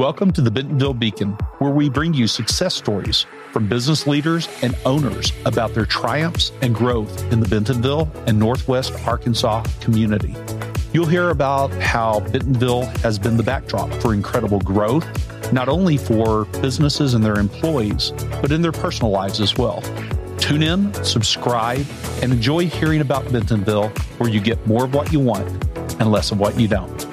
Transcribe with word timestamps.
Welcome 0.00 0.32
to 0.32 0.40
the 0.40 0.50
Bentonville 0.50 0.94
Beacon, 0.94 1.32
where 1.58 1.72
we 1.72 1.90
bring 1.90 2.14
you 2.14 2.26
success 2.26 2.74
stories 2.74 3.26
from 3.52 3.68
business 3.68 4.06
leaders 4.06 4.48
and 4.62 4.74
owners 4.86 5.30
about 5.44 5.74
their 5.74 5.84
triumphs 5.84 6.52
and 6.62 6.74
growth 6.74 7.30
in 7.30 7.40
the 7.40 7.46
Bentonville 7.46 8.10
and 8.26 8.38
Northwest 8.38 8.94
Arkansas 9.06 9.62
community. 9.82 10.34
You'll 10.94 11.04
hear 11.04 11.28
about 11.28 11.70
how 11.82 12.20
Bentonville 12.20 12.86
has 13.02 13.18
been 13.18 13.36
the 13.36 13.42
backdrop 13.42 13.92
for 14.00 14.14
incredible 14.14 14.60
growth, 14.60 15.04
not 15.52 15.68
only 15.68 15.98
for 15.98 16.46
businesses 16.62 17.12
and 17.12 17.22
their 17.22 17.38
employees, 17.38 18.12
but 18.40 18.52
in 18.52 18.62
their 18.62 18.72
personal 18.72 19.10
lives 19.10 19.38
as 19.38 19.58
well. 19.58 19.82
Tune 20.38 20.62
in, 20.62 20.94
subscribe, 21.04 21.84
and 22.22 22.32
enjoy 22.32 22.64
hearing 22.64 23.02
about 23.02 23.30
Bentonville, 23.30 23.90
where 24.16 24.30
you 24.30 24.40
get 24.40 24.66
more 24.66 24.86
of 24.86 24.94
what 24.94 25.12
you 25.12 25.20
want 25.20 25.46
and 26.00 26.10
less 26.10 26.30
of 26.30 26.40
what 26.40 26.58
you 26.58 26.68
don't. 26.68 27.09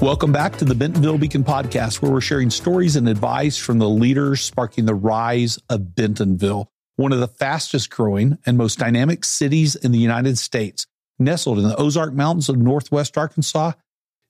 Welcome 0.00 0.32
back 0.32 0.56
to 0.56 0.64
the 0.64 0.74
Bentonville 0.74 1.18
Beacon 1.18 1.44
podcast, 1.44 2.00
where 2.00 2.10
we're 2.10 2.22
sharing 2.22 2.48
stories 2.48 2.96
and 2.96 3.06
advice 3.06 3.58
from 3.58 3.78
the 3.78 3.88
leaders 3.88 4.40
sparking 4.40 4.86
the 4.86 4.94
rise 4.94 5.58
of 5.68 5.94
Bentonville, 5.94 6.70
one 6.96 7.12
of 7.12 7.20
the 7.20 7.28
fastest 7.28 7.90
growing 7.90 8.38
and 8.46 8.56
most 8.56 8.78
dynamic 8.78 9.26
cities 9.26 9.76
in 9.76 9.92
the 9.92 9.98
United 9.98 10.38
States, 10.38 10.86
nestled 11.18 11.58
in 11.58 11.68
the 11.68 11.76
Ozark 11.76 12.14
Mountains 12.14 12.48
of 12.48 12.56
Northwest 12.56 13.18
Arkansas 13.18 13.72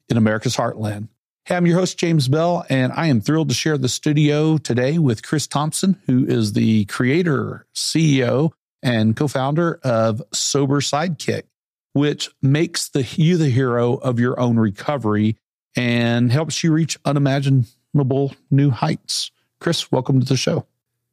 in 0.08 0.16
America's 0.16 0.56
heartland. 0.56 1.06
Hey, 1.44 1.54
I'm 1.54 1.66
your 1.66 1.78
host, 1.78 1.96
James 1.96 2.26
Bell, 2.26 2.66
and 2.68 2.92
I 2.92 3.06
am 3.06 3.20
thrilled 3.20 3.50
to 3.50 3.54
share 3.54 3.78
the 3.78 3.88
studio 3.88 4.58
today 4.58 4.98
with 4.98 5.22
Chris 5.22 5.46
Thompson, 5.46 6.00
who 6.06 6.26
is 6.26 6.52
the 6.52 6.86
creator, 6.86 7.64
CEO, 7.76 8.50
and 8.82 9.16
co 9.16 9.28
founder 9.28 9.78
of 9.84 10.20
Sober 10.32 10.80
Sidekick, 10.80 11.44
which 11.92 12.28
makes 12.42 12.88
the, 12.88 13.04
you 13.14 13.36
the 13.36 13.50
hero 13.50 13.94
of 13.94 14.18
your 14.18 14.40
own 14.40 14.58
recovery 14.58 15.36
and 15.76 16.32
helps 16.32 16.62
you 16.62 16.72
reach 16.72 16.98
unimaginable 17.04 18.34
new 18.50 18.70
heights. 18.70 19.30
Chris, 19.60 19.90
welcome 19.92 20.20
to 20.20 20.26
the 20.26 20.36
show. 20.36 20.66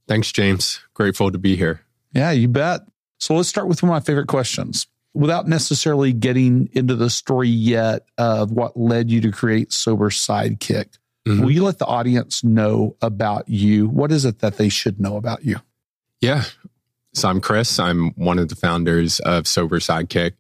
Thanks, 0.08 0.32
James. 0.32 0.80
Grateful 0.94 1.32
to 1.32 1.38
be 1.38 1.56
here. 1.56 1.82
Yeah, 2.14 2.32
you 2.32 2.48
bet. 2.48 2.82
So 3.20 3.36
let's 3.36 3.50
start 3.50 3.68
with 3.68 3.84
one 3.84 3.90
of 3.90 3.96
my 3.96 4.00
favorite 4.00 4.28
questions. 4.28 4.88
Without 5.14 5.48
necessarily 5.48 6.14
getting 6.14 6.70
into 6.74 6.96
the 6.96 7.10
story 7.10 7.50
yet 7.50 8.06
of 8.18 8.52
what 8.52 8.78
led 8.78 9.10
you 9.10 9.20
to 9.22 9.32
create 9.32 9.74
Sober 9.74 10.10
Sidekick, 10.10 10.98
mm-hmm. 11.28 11.42
will 11.42 11.52
you 11.52 11.64
let 11.64 11.80
the 11.80 11.86
audience 11.86 12.44
know 12.44 12.96
about 13.02 13.50
you? 13.50 13.90
What 13.90 14.12
is 14.12 14.26
it 14.26 14.40
that 14.40 14.58
they 14.58 14.70
should 14.70 15.00
know 15.00 15.18
about 15.18 15.44
you? 15.44 15.58
Yeah. 16.22 16.44
So 17.14 17.30
I'm 17.30 17.42
Chris. 17.42 17.80
I'm 17.80 18.12
one 18.12 18.38
of 18.38 18.50
the 18.50 18.56
founders 18.56 19.20
of 19.22 19.48
Sober 19.48 19.80
Sidekick. 19.80 20.34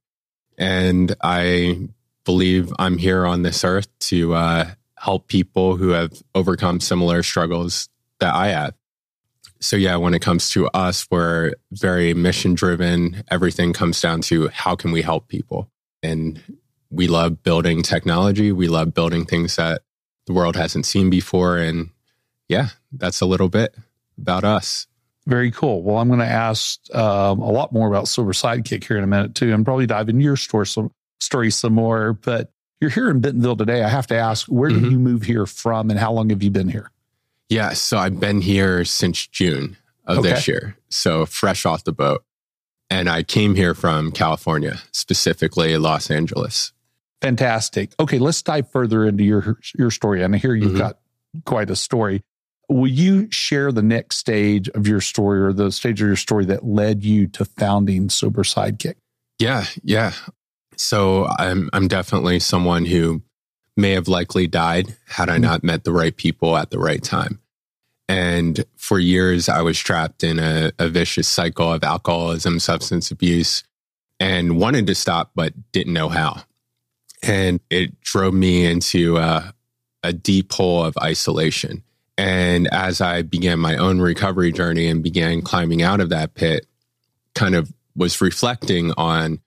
And 0.57 1.15
I 1.21 1.89
believe 2.27 2.73
I'm 2.77 2.97
here 2.97 3.25
on 3.25 3.43
this 3.43 3.63
earth 3.63 3.87
to 3.99 4.33
uh, 4.33 4.71
help 4.99 5.29
people 5.29 5.77
who 5.77 5.91
have 5.91 6.11
overcome 6.35 6.81
similar 6.81 7.23
struggles 7.23 7.87
that 8.19 8.35
I 8.35 8.49
have. 8.49 8.73
So, 9.61 9.77
yeah, 9.77 9.95
when 9.95 10.13
it 10.13 10.21
comes 10.21 10.49
to 10.49 10.67
us, 10.67 11.07
we're 11.09 11.53
very 11.71 12.13
mission 12.13 12.53
driven. 12.53 13.23
Everything 13.31 13.71
comes 13.71 14.01
down 14.01 14.21
to 14.23 14.49
how 14.49 14.75
can 14.75 14.91
we 14.91 15.01
help 15.01 15.29
people? 15.29 15.71
And 16.03 16.43
we 16.89 17.07
love 17.07 17.43
building 17.43 17.81
technology. 17.81 18.51
We 18.51 18.67
love 18.67 18.93
building 18.93 19.25
things 19.25 19.55
that 19.55 19.83
the 20.25 20.33
world 20.33 20.57
hasn't 20.57 20.85
seen 20.85 21.09
before. 21.09 21.57
And 21.57 21.91
yeah, 22.49 22.69
that's 22.91 23.21
a 23.21 23.25
little 23.25 23.49
bit 23.49 23.73
about 24.17 24.43
us. 24.43 24.85
Very 25.27 25.51
cool. 25.51 25.81
Well, 25.81 25.97
I'm 25.97 26.09
going 26.09 26.19
to 26.19 26.25
ask 26.25 26.79
um, 26.93 27.39
a 27.39 27.51
lot 27.51 27.71
more 27.71 27.87
about 27.87 28.09
Sober 28.09 28.33
Sidekick 28.33 28.83
here 28.85 28.97
in 28.97 29.03
a 29.05 29.07
minute, 29.07 29.33
too, 29.33 29.53
and 29.53 29.63
probably 29.63 29.85
dive 29.85 30.09
into 30.09 30.23
your 30.23 30.35
store 30.35 30.65
some, 30.65 30.91
story 31.19 31.51
some 31.51 31.73
more. 31.73 32.13
But 32.13 32.51
you're 32.79 32.89
here 32.89 33.09
in 33.09 33.19
Bentonville 33.19 33.57
today. 33.57 33.83
I 33.83 33.89
have 33.89 34.07
to 34.07 34.15
ask, 34.15 34.47
where 34.47 34.69
did 34.69 34.79
mm-hmm. 34.79 34.91
you 34.91 34.99
move 34.99 35.23
here 35.23 35.45
from 35.45 35.89
and 35.89 35.99
how 35.99 36.11
long 36.11 36.29
have 36.29 36.43
you 36.43 36.51
been 36.51 36.69
here? 36.69 36.91
Yeah, 37.49 37.73
so 37.73 37.97
I've 37.97 38.19
been 38.19 38.41
here 38.41 38.83
since 38.83 39.25
June 39.27 39.77
of 40.05 40.19
okay. 40.19 40.29
this 40.29 40.47
year. 40.47 40.77
So 40.89 41.25
fresh 41.25 41.65
off 41.65 41.83
the 41.83 41.93
boat. 41.93 42.23
And 42.89 43.09
I 43.09 43.23
came 43.23 43.55
here 43.55 43.73
from 43.73 44.11
California, 44.11 44.79
specifically 44.91 45.77
Los 45.77 46.09
Angeles. 46.09 46.71
Fantastic. 47.21 47.91
Okay, 47.99 48.19
let's 48.19 48.41
dive 48.41 48.69
further 48.71 49.05
into 49.05 49.23
your 49.23 49.59
your 49.75 49.91
story. 49.91 50.23
And 50.23 50.35
I 50.35 50.37
hear 50.37 50.55
you've 50.55 50.69
mm-hmm. 50.69 50.77
got 50.77 50.99
quite 51.45 51.69
a 51.69 51.75
story. 51.75 52.23
Will 52.69 52.87
you 52.87 53.29
share 53.31 53.71
the 53.71 53.81
next 53.81 54.17
stage 54.17 54.69
of 54.69 54.87
your 54.87 55.01
story 55.01 55.41
or 55.41 55.53
the 55.53 55.71
stage 55.71 56.01
of 56.01 56.07
your 56.07 56.17
story 56.17 56.45
that 56.45 56.65
led 56.65 57.03
you 57.03 57.27
to 57.27 57.45
founding 57.45 58.09
Sober 58.09 58.43
Sidekick? 58.43 58.95
Yeah, 59.39 59.65
yeah. 59.83 60.13
So 60.77 61.27
I'm 61.37 61.69
I'm 61.73 61.87
definitely 61.87 62.39
someone 62.39 62.85
who 62.85 63.21
may 63.75 63.91
have 63.91 64.07
likely 64.07 64.47
died 64.47 64.95
had 65.07 65.29
I 65.29 65.33
mm-hmm. 65.33 65.43
not 65.43 65.63
met 65.63 65.83
the 65.83 65.91
right 65.91 66.15
people 66.15 66.57
at 66.57 66.71
the 66.71 66.79
right 66.79 67.03
time. 67.03 67.39
And 68.09 68.63
for 68.77 68.99
years, 68.99 69.49
I 69.49 69.61
was 69.61 69.77
trapped 69.77 70.23
in 70.23 70.39
a, 70.39 70.71
a, 70.79 70.87
vicious 70.87 71.27
cycle 71.27 71.73
of 71.73 71.83
alcoholism, 71.83 72.59
substance 72.59 73.11
abuse, 73.11 73.63
and 74.17 74.57
wanted 74.57 74.87
to 74.87 74.95
stop, 74.95 75.31
but 75.35 75.53
didn't 75.73 75.91
know 75.91 76.07
how. 76.07 76.43
And 77.21 77.59
it 77.69 77.99
drove 77.99 78.33
me 78.33 78.65
into 78.65 79.17
a, 79.17 79.53
a 80.03 80.13
deep 80.13 80.53
hole 80.53 80.85
of 80.85 80.97
isolation. 81.01 81.83
And 82.17 82.67
as 82.67 83.01
I 83.01 83.23
began 83.23 83.59
my 83.59 83.75
own 83.75 83.99
recovery 83.99 84.53
journey 84.53 84.87
and 84.87 85.03
began 85.03 85.41
climbing 85.41 85.83
out 85.83 85.99
of 85.99 86.09
that 86.09 86.33
pit, 86.33 86.65
kind 87.35 87.55
of 87.55 87.73
was 87.95 88.21
reflecting 88.21 88.93
on 88.95 89.41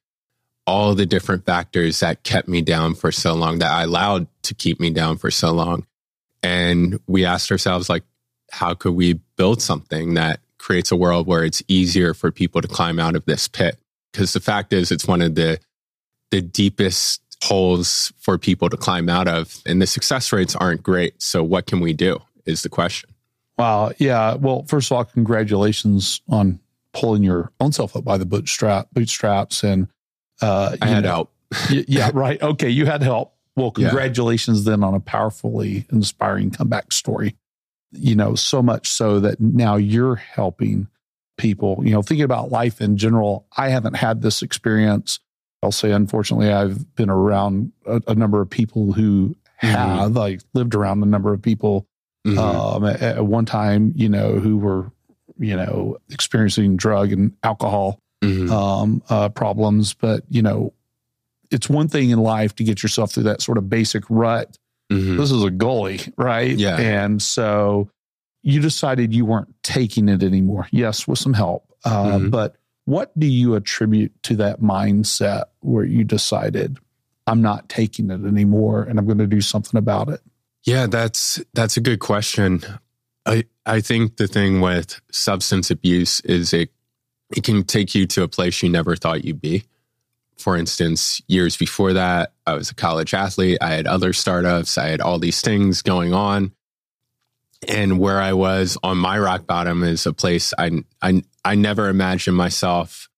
all 0.67 0.95
the 0.95 1.07
different 1.07 1.45
factors 1.45 2.01
that 2.01 2.23
kept 2.23 2.49
me 2.49 2.63
down 2.63 2.95
for 2.95 3.11
so 3.11 3.35
long, 3.35 3.59
that 3.59 3.71
I 3.71 3.83
allowed 3.83 4.27
to 4.45 4.55
keep 4.55 4.81
me 4.81 4.91
down 4.91 5.17
for 5.17 5.31
so 5.31 5.53
long. 5.53 5.87
And 6.43 7.01
we 7.07 7.25
asked 7.25 7.51
ourselves, 7.51 7.89
like, 7.89 8.05
how 8.51 8.75
could 8.75 8.93
we 8.95 9.15
build 9.37 9.63
something 9.63 10.15
that 10.15 10.41
creates 10.59 10.91
a 10.91 10.97
world 10.97 11.27
where 11.27 11.45
it's 11.45 11.63
easier 11.69 12.15
for 12.15 12.31
people 12.31 12.61
to 12.61 12.69
climb 12.69 12.99
out 12.99 13.17
of 13.17 13.25
this 13.25 13.49
pit? 13.49 13.79
Because 14.13 14.33
the 14.33 14.41
fact 14.41 14.73
is, 14.73 14.91
it's 14.91 15.07
one 15.07 15.23
of 15.23 15.35
the 15.35 15.59
the 16.31 16.41
deepest 16.41 17.21
holes 17.43 18.13
for 18.19 18.39
people 18.39 18.69
to 18.69 18.77
climb 18.77 19.09
out 19.09 19.27
of, 19.27 19.61
and 19.67 19.81
the 19.81 19.87
success 19.87 20.33
rates 20.33 20.55
aren't 20.55 20.83
great. 20.83 21.21
So, 21.21 21.43
what 21.43 21.67
can 21.67 21.81
we 21.81 21.93
do? 21.93 22.21
Is 22.47 22.63
the 22.63 22.69
question. 22.69 23.11
Wow. 23.59 23.93
Yeah. 23.99 24.35
Well, 24.35 24.65
first 24.69 24.91
of 24.91 24.97
all, 24.97 25.05
congratulations 25.05 26.23
on 26.29 26.61
pulling 26.93 27.23
your 27.23 27.53
own 27.61 27.73
self 27.73 27.95
up 27.95 28.05
by 28.05 28.17
the 28.17 28.27
bootstrap 28.27 28.89
bootstraps 28.93 29.63
and 29.63 29.89
uh, 30.41 30.77
I 30.81 30.87
had 30.87 31.05
know, 31.05 31.09
help. 31.09 31.33
yeah, 31.71 32.11
right. 32.15 32.41
Okay, 32.41 32.71
you 32.71 32.87
had 32.87 33.03
help. 33.03 33.35
Well, 33.57 33.71
congratulations 33.71 34.65
yeah. 34.65 34.73
then 34.73 34.85
on 34.85 34.95
a 34.95 35.01
powerfully 35.01 35.87
inspiring 35.93 36.51
comeback 36.51 36.93
story. 36.93 37.37
You 37.93 38.15
know, 38.15 38.35
so 38.37 38.63
much 38.63 38.89
so 38.89 39.19
that 39.21 39.41
now 39.41 39.77
you're 39.77 40.15
helping 40.15 40.89
people. 41.37 41.81
You 41.85 41.93
know, 41.93 42.03
thinking 42.03 42.25
about 42.25 42.51
life 42.51 42.81
in 42.81 42.97
general. 42.97 43.47
I 43.57 43.69
haven't 43.71 43.95
had 43.95 44.23
this 44.23 44.43
experience. 44.43 45.19
I'll 45.63 45.73
say, 45.73 45.91
unfortunately, 45.91 46.53
I've 46.53 46.95
been 46.95 47.11
around 47.11 47.73
a, 47.85 48.01
a 48.09 48.15
number 48.15 48.41
of 48.41 48.49
people 48.49 48.93
who 48.93 49.37
mm-hmm. 49.63 49.67
have. 49.67 50.17
I 50.17 50.39
lived 50.55 50.75
around 50.75 51.03
a 51.03 51.07
number 51.07 51.35
of 51.35 51.43
people 51.43 51.87
mm-hmm. 52.27 52.39
um, 52.39 52.85
at, 52.85 53.03
at 53.03 53.27
one 53.27 53.45
time. 53.45 53.93
You 53.97 54.09
know, 54.09 54.35
who 54.35 54.57
were 54.57 54.91
you 55.39 55.57
know 55.57 55.99
experiencing 56.11 56.77
drug 56.77 57.13
and 57.13 57.33
alcohol 57.43 58.01
mm-hmm. 58.23 58.51
um, 58.53 59.03
uh, 59.09 59.29
problems. 59.29 59.95
But, 59.95 60.25
you 60.29 60.43
know, 60.43 60.73
it's 61.51 61.69
one 61.69 61.89
thing 61.89 62.11
in 62.11 62.19
life 62.21 62.55
to 62.57 62.65
get 62.65 62.83
yourself 62.83 63.13
through 63.13 63.25
that 63.25 63.43
sort 63.43 63.59
of 63.59 63.69
basic 63.69 64.05
rut. 64.09 64.57
Mm-hmm. 64.93 65.17
This 65.17 65.31
is 65.31 65.45
a 65.45 65.51
gully, 65.51 66.01
right? 66.17 66.57
Yeah. 66.57 66.79
And 66.79 67.23
so 67.23 67.91
you 68.43 68.61
decided 68.61 69.15
you 69.15 69.25
weren't 69.25 69.55
taking 69.63 70.09
it 70.09 70.23
anymore. 70.23 70.69
Yes, 70.73 71.07
with 71.07 71.19
some 71.19 71.35
help. 71.35 71.65
Uh, 71.85 72.05
mm-hmm. 72.05 72.31
But 72.31 72.57
what 72.87 73.17
do 73.19 73.27
you 73.27 73.55
attribute 73.55 74.13
to 74.25 74.37
that 74.37 74.61
mindset 74.61 75.45
where 75.61 75.85
you 75.85 76.03
decided, 76.03 76.79
I'm 77.27 77.43
not 77.43 77.69
taking 77.69 78.11
it 78.11 78.25
anymore 78.27 78.83
and 78.83 78.99
I'm 78.99 79.07
going 79.07 79.19
to 79.19 79.27
do 79.27 79.41
something 79.41 79.79
about 79.79 80.09
it? 80.09 80.21
Yeah, 80.65 80.87
that's 80.87 81.41
that's 81.55 81.77
a 81.77 81.81
good 81.81 82.01
question. 82.01 82.63
I 83.25 83.45
I 83.65 83.81
think 83.81 84.17
the 84.17 84.27
thing 84.27 84.61
with 84.61 85.01
substance 85.11 85.71
abuse 85.71 86.21
is 86.21 86.53
it 86.53 86.71
it 87.35 87.45
can 87.45 87.65
take 87.65 87.95
you 87.95 88.07
to 88.07 88.23
a 88.23 88.29
place 88.29 88.63
you 88.63 88.69
never 88.69 88.97
thought 88.97 89.25
you'd 89.25 89.41
be. 89.41 89.65
For 90.37 90.57
instance, 90.57 91.21
years 91.29 91.57
before 91.57 91.93
that, 91.93 92.33
I 92.47 92.55
was 92.55 92.71
a 92.71 92.75
college 92.75 93.13
athlete. 93.13 93.59
I 93.61 93.71
had 93.71 93.87
other 93.87 94.13
startups. 94.13 94.79
I 94.79 94.89
had 94.89 95.01
all 95.01 95.19
these 95.19 95.41
things 95.41 95.83
going 95.83 96.15
on. 96.15 96.53
And 97.69 97.99
where 97.99 98.21
I 98.21 98.33
was 98.33 98.79
on 98.83 98.97
my 98.97 99.19
rock 99.19 99.47
bottom 99.47 99.83
is 99.83 100.07
a 100.07 100.15
place 100.15 100.55
I, 100.59 100.83
I, 101.03 101.23
I 101.45 101.57
never 101.57 101.89
imagined 101.89 102.37
myself 102.37 103.11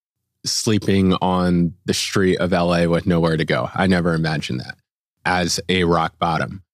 sleeping 0.45 1.15
on 1.15 1.75
the 1.85 1.95
street 1.95 2.39
of 2.39 2.51
LA 2.51 2.87
with 2.87 3.07
nowhere 3.07 3.37
to 3.37 3.45
go. 3.45 3.71
I 3.73 3.87
never 3.87 4.15
imagined 4.15 4.61
that 4.61 4.77
as 5.25 5.61
a 5.69 5.85
rock 5.85 6.19
bottom. 6.19 6.65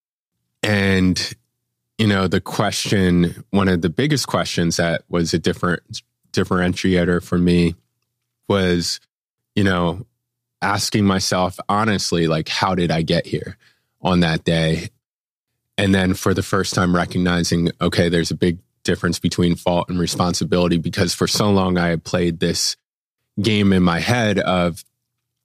And, 0.63 1.35
you 1.99 2.07
know, 2.07 2.27
the 2.27 2.41
question, 2.41 3.45
one 3.51 3.69
of 3.69 3.83
the 3.83 3.91
biggest 3.91 4.27
questions 4.27 4.79
that 4.79 5.03
was 5.11 5.35
a 5.35 5.39
different 5.39 6.03
differentiator 6.33 7.23
for 7.23 7.39
me 7.39 7.75
was, 8.49 9.01
you 9.55 9.65
know, 9.65 10.07
asking 10.63 11.05
myself 11.05 11.59
honestly, 11.69 12.27
like, 12.27 12.49
how 12.49 12.75
did 12.75 12.91
I 12.91 13.03
get 13.03 13.27
here 13.27 13.57
on 14.03 14.21
that 14.21 14.45
day? 14.45 14.89
And 15.77 15.95
then 15.95 16.15
for 16.15 16.35
the 16.35 16.43
first 16.43 16.75
time, 16.75 16.95
recognizing, 16.95 17.71
okay, 17.81 18.09
there's 18.09 18.31
a 18.31 18.37
big 18.37 18.59
difference 18.85 19.19
between 19.19 19.55
fault 19.55 19.89
and 19.89 20.01
responsibility 20.01 20.79
because 20.79 21.15
for 21.15 21.27
so 21.27 21.51
long 21.51 21.79
I 21.79 21.89
had 21.89 22.05
played 22.05 22.41
this 22.41 22.77
game 23.41 23.73
in 23.73 23.83
my 23.83 24.01
head 24.01 24.39
of, 24.39 24.85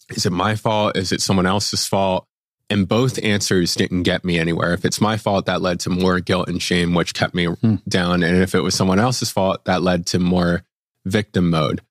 is 0.10 0.26
it 0.26 0.32
my 0.32 0.56
fault? 0.56 0.98
Is 0.98 1.12
it 1.12 1.22
someone 1.22 1.46
else's 1.46 1.86
fault? 1.86 2.26
And 2.70 2.88
both 2.88 3.24
answers 3.24 3.76
didn't 3.76 4.04
get 4.04 4.26
me 4.26 4.40
anywhere. 4.40 4.74
If 4.74 4.86
it's 4.86 5.02
my 5.02 5.18
fault, 5.18 5.46
that 5.46 5.62
led 5.62 5.80
to 5.82 5.90
more 5.90 6.20
guilt 6.20 6.48
and 6.48 6.62
shame, 6.62 6.96
which 6.96 7.14
kept 7.14 7.36
me 7.36 7.46
hmm. 7.46 7.76
down. 7.88 8.24
And 8.24 8.42
if 8.42 8.56
it 8.56 8.62
was 8.62 8.74
someone 8.74 9.00
else's 9.00 9.30
fault, 9.30 9.66
that 9.66 9.84
led 9.84 10.08
to 10.08 10.20
more 10.20 10.64
victim 11.06 11.50
mode. 11.50 11.82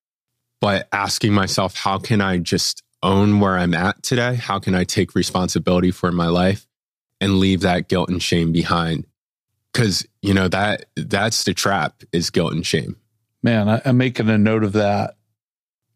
But 0.60 0.88
asking 0.92 1.32
myself, 1.32 1.76
how 1.76 1.98
can 1.98 2.20
I 2.20 2.38
just 2.38 2.82
own 3.02 3.40
where 3.40 3.58
I'm 3.58 3.74
at 3.74 4.02
today? 4.02 4.36
How 4.36 4.58
can 4.58 4.74
I 4.74 4.84
take 4.84 5.14
responsibility 5.14 5.90
for 5.90 6.12
my 6.12 6.28
life 6.28 6.66
and 7.20 7.38
leave 7.38 7.60
that 7.62 7.88
guilt 7.88 8.08
and 8.08 8.22
shame 8.22 8.52
behind? 8.52 9.06
Cause, 9.74 10.06
you 10.20 10.34
know, 10.34 10.48
that 10.48 10.84
that's 10.96 11.44
the 11.44 11.54
trap 11.54 12.02
is 12.12 12.30
guilt 12.30 12.52
and 12.52 12.64
shame. 12.64 12.96
Man, 13.42 13.68
I, 13.68 13.82
I'm 13.84 13.96
making 13.96 14.28
a 14.28 14.38
note 14.38 14.62
of 14.62 14.74
that 14.74 15.16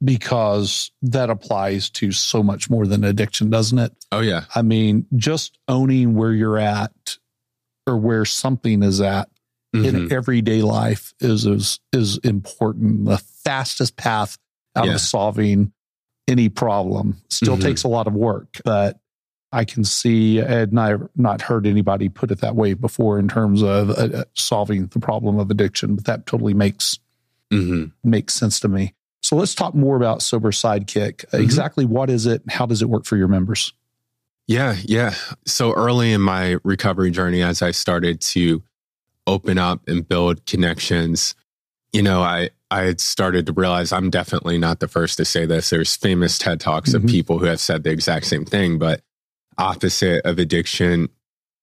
because 0.03 0.91
that 1.03 1.31
applies 1.31 1.89
to 1.91 2.13
so 2.13 2.43
much 2.43 2.69
more 2.69 2.87
than 2.87 3.05
addiction, 3.05 3.51
doesn't 3.51 3.79
it? 3.79 3.93
Oh, 4.13 4.21
yeah. 4.21 4.45
I 4.55 4.63
mean, 4.63 5.07
just 5.17 5.59
owning 5.69 6.15
where 6.15 6.33
you're 6.33 6.59
at 6.59 7.19
or 7.87 7.97
where 7.97 8.25
something 8.25 8.83
is 8.83 9.01
at 9.01 9.29
mm-hmm. 9.85 9.97
in 9.97 10.13
everyday 10.13 10.63
life 10.63 11.15
is, 11.21 11.47
is, 11.47 11.81
is 11.93 12.19
important. 12.19 13.05
The 13.05 13.19
fastest 13.19 13.97
path 13.97 14.39
out 14.75 14.87
yeah. 14.87 14.95
of 14.95 15.01
solving 15.01 15.73
any 16.29 16.49
problem 16.49 17.17
still 17.31 17.55
mm-hmm. 17.55 17.63
takes 17.63 17.85
a 17.85 17.89
lot 17.89 18.07
of 18.07 18.13
work, 18.13 18.61
but 18.65 18.99
I 19.53 19.65
can 19.65 19.85
see, 19.85 20.41
and 20.41 20.79
I've 20.79 21.09
not 21.17 21.41
heard 21.41 21.67
anybody 21.67 22.09
put 22.09 22.31
it 22.31 22.41
that 22.41 22.57
way 22.57 22.75
before 22.75 23.19
in 23.19 23.29
terms 23.29 23.63
of 23.63 23.91
uh, 23.91 24.25
solving 24.35 24.89
the 24.89 24.99
problem 24.99 25.39
of 25.39 25.51
addiction, 25.51 25.95
but 25.95 26.05
that 26.07 26.27
totally 26.27 26.53
makes 26.53 26.99
mm-hmm. 27.53 27.87
makes 28.03 28.35
sense 28.35 28.61
to 28.61 28.69
me. 28.69 28.95
So 29.23 29.37
let's 29.37 29.55
talk 29.55 29.75
more 29.75 29.97
about 29.97 30.21
Sober 30.23 30.51
Sidekick. 30.51 31.27
Mm-hmm. 31.27 31.43
Exactly 31.43 31.85
what 31.85 32.11
is 32.11 32.27
it? 32.27 32.43
How 32.49 32.67
does 32.67 32.83
it 32.83 32.89
work 32.89 33.05
for 33.05 33.17
your 33.17 33.29
members? 33.29 33.73
Yeah, 34.47 34.77
yeah. 34.85 35.15
So 35.47 35.73
early 35.73 36.13
in 36.13 36.21
my 36.21 36.59
recovery 36.63 37.11
journey, 37.11 37.43
as 37.43 37.63
I 37.63 37.71
started 37.71 38.21
to 38.21 38.63
open 39.27 39.59
up 39.59 39.89
and 39.89 40.07
build 40.07 40.45
connections, 40.47 41.35
you 41.93 42.03
know, 42.03 42.23
I 42.23 42.51
I 42.71 42.83
had 42.83 43.01
started 43.01 43.47
to 43.47 43.53
realize 43.53 43.93
I'm 43.93 44.11
definitely 44.11 44.59
not 44.59 44.81
the 44.81 44.89
first 44.89 45.19
to 45.19 45.25
say 45.25 45.47
this. 45.47 45.71
There's 45.71 45.97
famous 45.97 46.39
TED 46.39 46.61
Talks 46.61 46.91
mm-hmm. 46.91 47.05
of 47.05 47.11
people 47.11 47.39
who 47.39 47.47
have 47.47 47.61
said 47.61 47.85
the 47.85 47.91
exact 47.91 48.27
same 48.27 48.45
thing, 48.45 48.79
but 48.79 49.03
opposite 49.57 50.25
of 50.25 50.39
addiction 50.39 51.09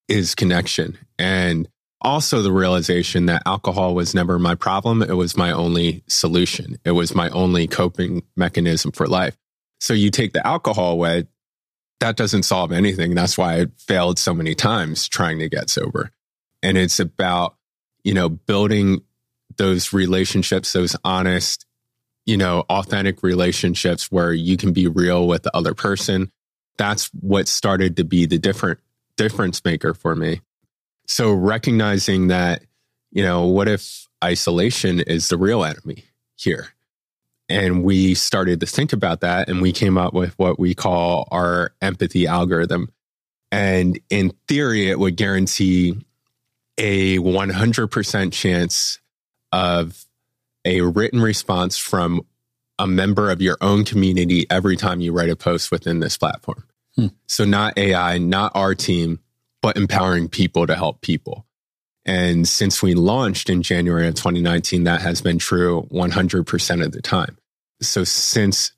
is 0.08 0.36
connection. 0.36 0.98
And 1.20 1.68
also 2.02 2.42
the 2.42 2.52
realization 2.52 3.26
that 3.28 3.44
alcohol 3.46 3.96
was 3.96 4.14
never 4.14 4.38
my 4.40 4.56
problem. 4.56 5.02
It 5.02 5.14
was 5.14 5.38
my 5.38 5.52
only 5.52 6.04
solution. 6.08 6.78
It 6.86 6.92
was 6.92 7.16
my 7.16 7.30
only 7.30 7.68
coping 7.68 8.24
mechanism 8.36 8.92
for 8.92 9.08
life. 9.08 9.38
So 9.80 9.94
you 9.94 10.12
take 10.12 10.34
the 10.34 10.46
alcohol 10.46 10.92
away, 10.92 11.28
that 12.00 12.18
doesn't 12.18 12.44
solve 12.44 12.72
anything. 12.72 13.16
That's 13.16 13.38
why 13.38 13.62
I 13.62 13.66
failed 13.78 14.20
so 14.20 14.34
many 14.34 14.56
times 14.56 15.08
trying 15.08 15.40
to 15.40 15.50
get 15.50 15.70
sober. 15.70 16.12
And 16.64 16.78
it's 16.78 17.00
about, 17.00 17.56
you 18.04 18.14
know, 18.14 18.30
building 18.30 19.02
those 19.58 19.94
relationships, 19.94 20.74
those 20.74 20.96
honest, 21.04 21.66
you 22.26 22.38
know, 22.38 22.62
authentic 22.70 23.22
relationships 23.22 24.12
where 24.12 24.34
you 24.34 24.58
can 24.58 24.74
be 24.74 24.88
real 24.88 25.28
with 25.28 25.44
the 25.44 25.56
other 25.56 25.74
person. 25.74 26.32
That's 26.78 27.08
what 27.08 27.48
started 27.48 27.98
to 27.98 28.04
be 28.04 28.26
the 28.26 28.40
different 28.40 28.80
difference 29.18 29.64
maker 29.64 29.94
for 29.94 30.16
me. 30.16 30.42
So 31.06 31.34
recognizing 31.34 32.28
that, 32.28 32.64
you 33.12 33.24
know, 33.24 33.46
what 33.46 33.68
if 33.68 34.08
isolation 34.24 35.02
is 35.02 35.28
the 35.28 35.38
real 35.38 35.64
enemy 35.64 36.06
here? 36.36 36.70
And 37.50 37.84
we 37.84 38.16
started 38.16 38.62
to 38.62 38.66
think 38.66 38.94
about 38.94 39.20
that 39.22 39.50
and 39.50 39.62
we 39.62 39.74
came 39.74 39.98
up 39.98 40.14
with 40.14 40.34
what 40.40 40.58
we 40.58 40.74
call 40.74 41.28
our 41.30 41.74
empathy 41.82 42.26
algorithm. 42.26 42.90
And 43.52 44.00
in 44.10 44.32
theory, 44.48 44.90
it 44.90 44.98
would 44.98 45.18
guarantee 45.18 45.98
a 46.78 47.18
100% 47.18 48.34
chance 48.34 49.00
of 49.52 50.06
a 50.66 50.82
written 50.82 51.22
response 51.22 51.78
from 51.78 52.22
a 52.80 52.88
member 52.88 53.30
of 53.30 53.42
your 53.42 53.58
own 53.62 53.86
community 53.86 54.48
every 54.50 54.76
time 54.76 55.00
you 55.00 55.12
write 55.12 55.30
a 55.30 55.36
post 55.36 55.72
within 55.72 56.00
this 56.00 56.18
platform. 56.18 56.64
Hmm. 56.96 57.08
So, 57.28 57.46
not 57.46 57.78
AI, 57.78 58.18
not 58.18 58.52
our 58.56 58.76
team, 58.76 59.20
but 59.62 59.78
empowering 59.78 60.28
people 60.28 60.68
to 60.68 60.76
help 60.76 61.02
people. 61.02 61.46
And 62.06 62.48
since 62.48 62.84
we 62.84 62.96
launched 62.96 63.50
in 63.50 63.62
January 63.62 64.08
of 64.08 64.16
2019, 64.16 64.84
that 64.84 65.02
has 65.02 65.22
been 65.22 65.40
true 65.40 65.88
100% 65.92 66.86
of 66.86 66.92
the 66.92 67.02
time. 67.02 67.38
So 67.82 68.04
since 68.04 68.72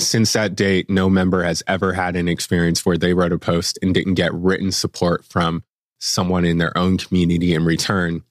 since 0.00 0.32
that 0.34 0.54
date, 0.54 0.88
no 0.88 1.10
member 1.10 1.42
has 1.42 1.60
ever 1.66 1.92
had 1.92 2.14
an 2.14 2.28
experience 2.28 2.86
where 2.86 2.96
they 2.96 3.14
wrote 3.14 3.32
a 3.32 3.38
post 3.38 3.80
and 3.82 3.92
didn't 3.92 4.14
get 4.14 4.32
written 4.32 4.70
support 4.70 5.24
from 5.24 5.64
someone 5.98 6.44
in 6.44 6.58
their 6.58 6.76
own 6.76 6.98
community 6.98 7.54
in 7.54 7.64
return. 7.64 8.22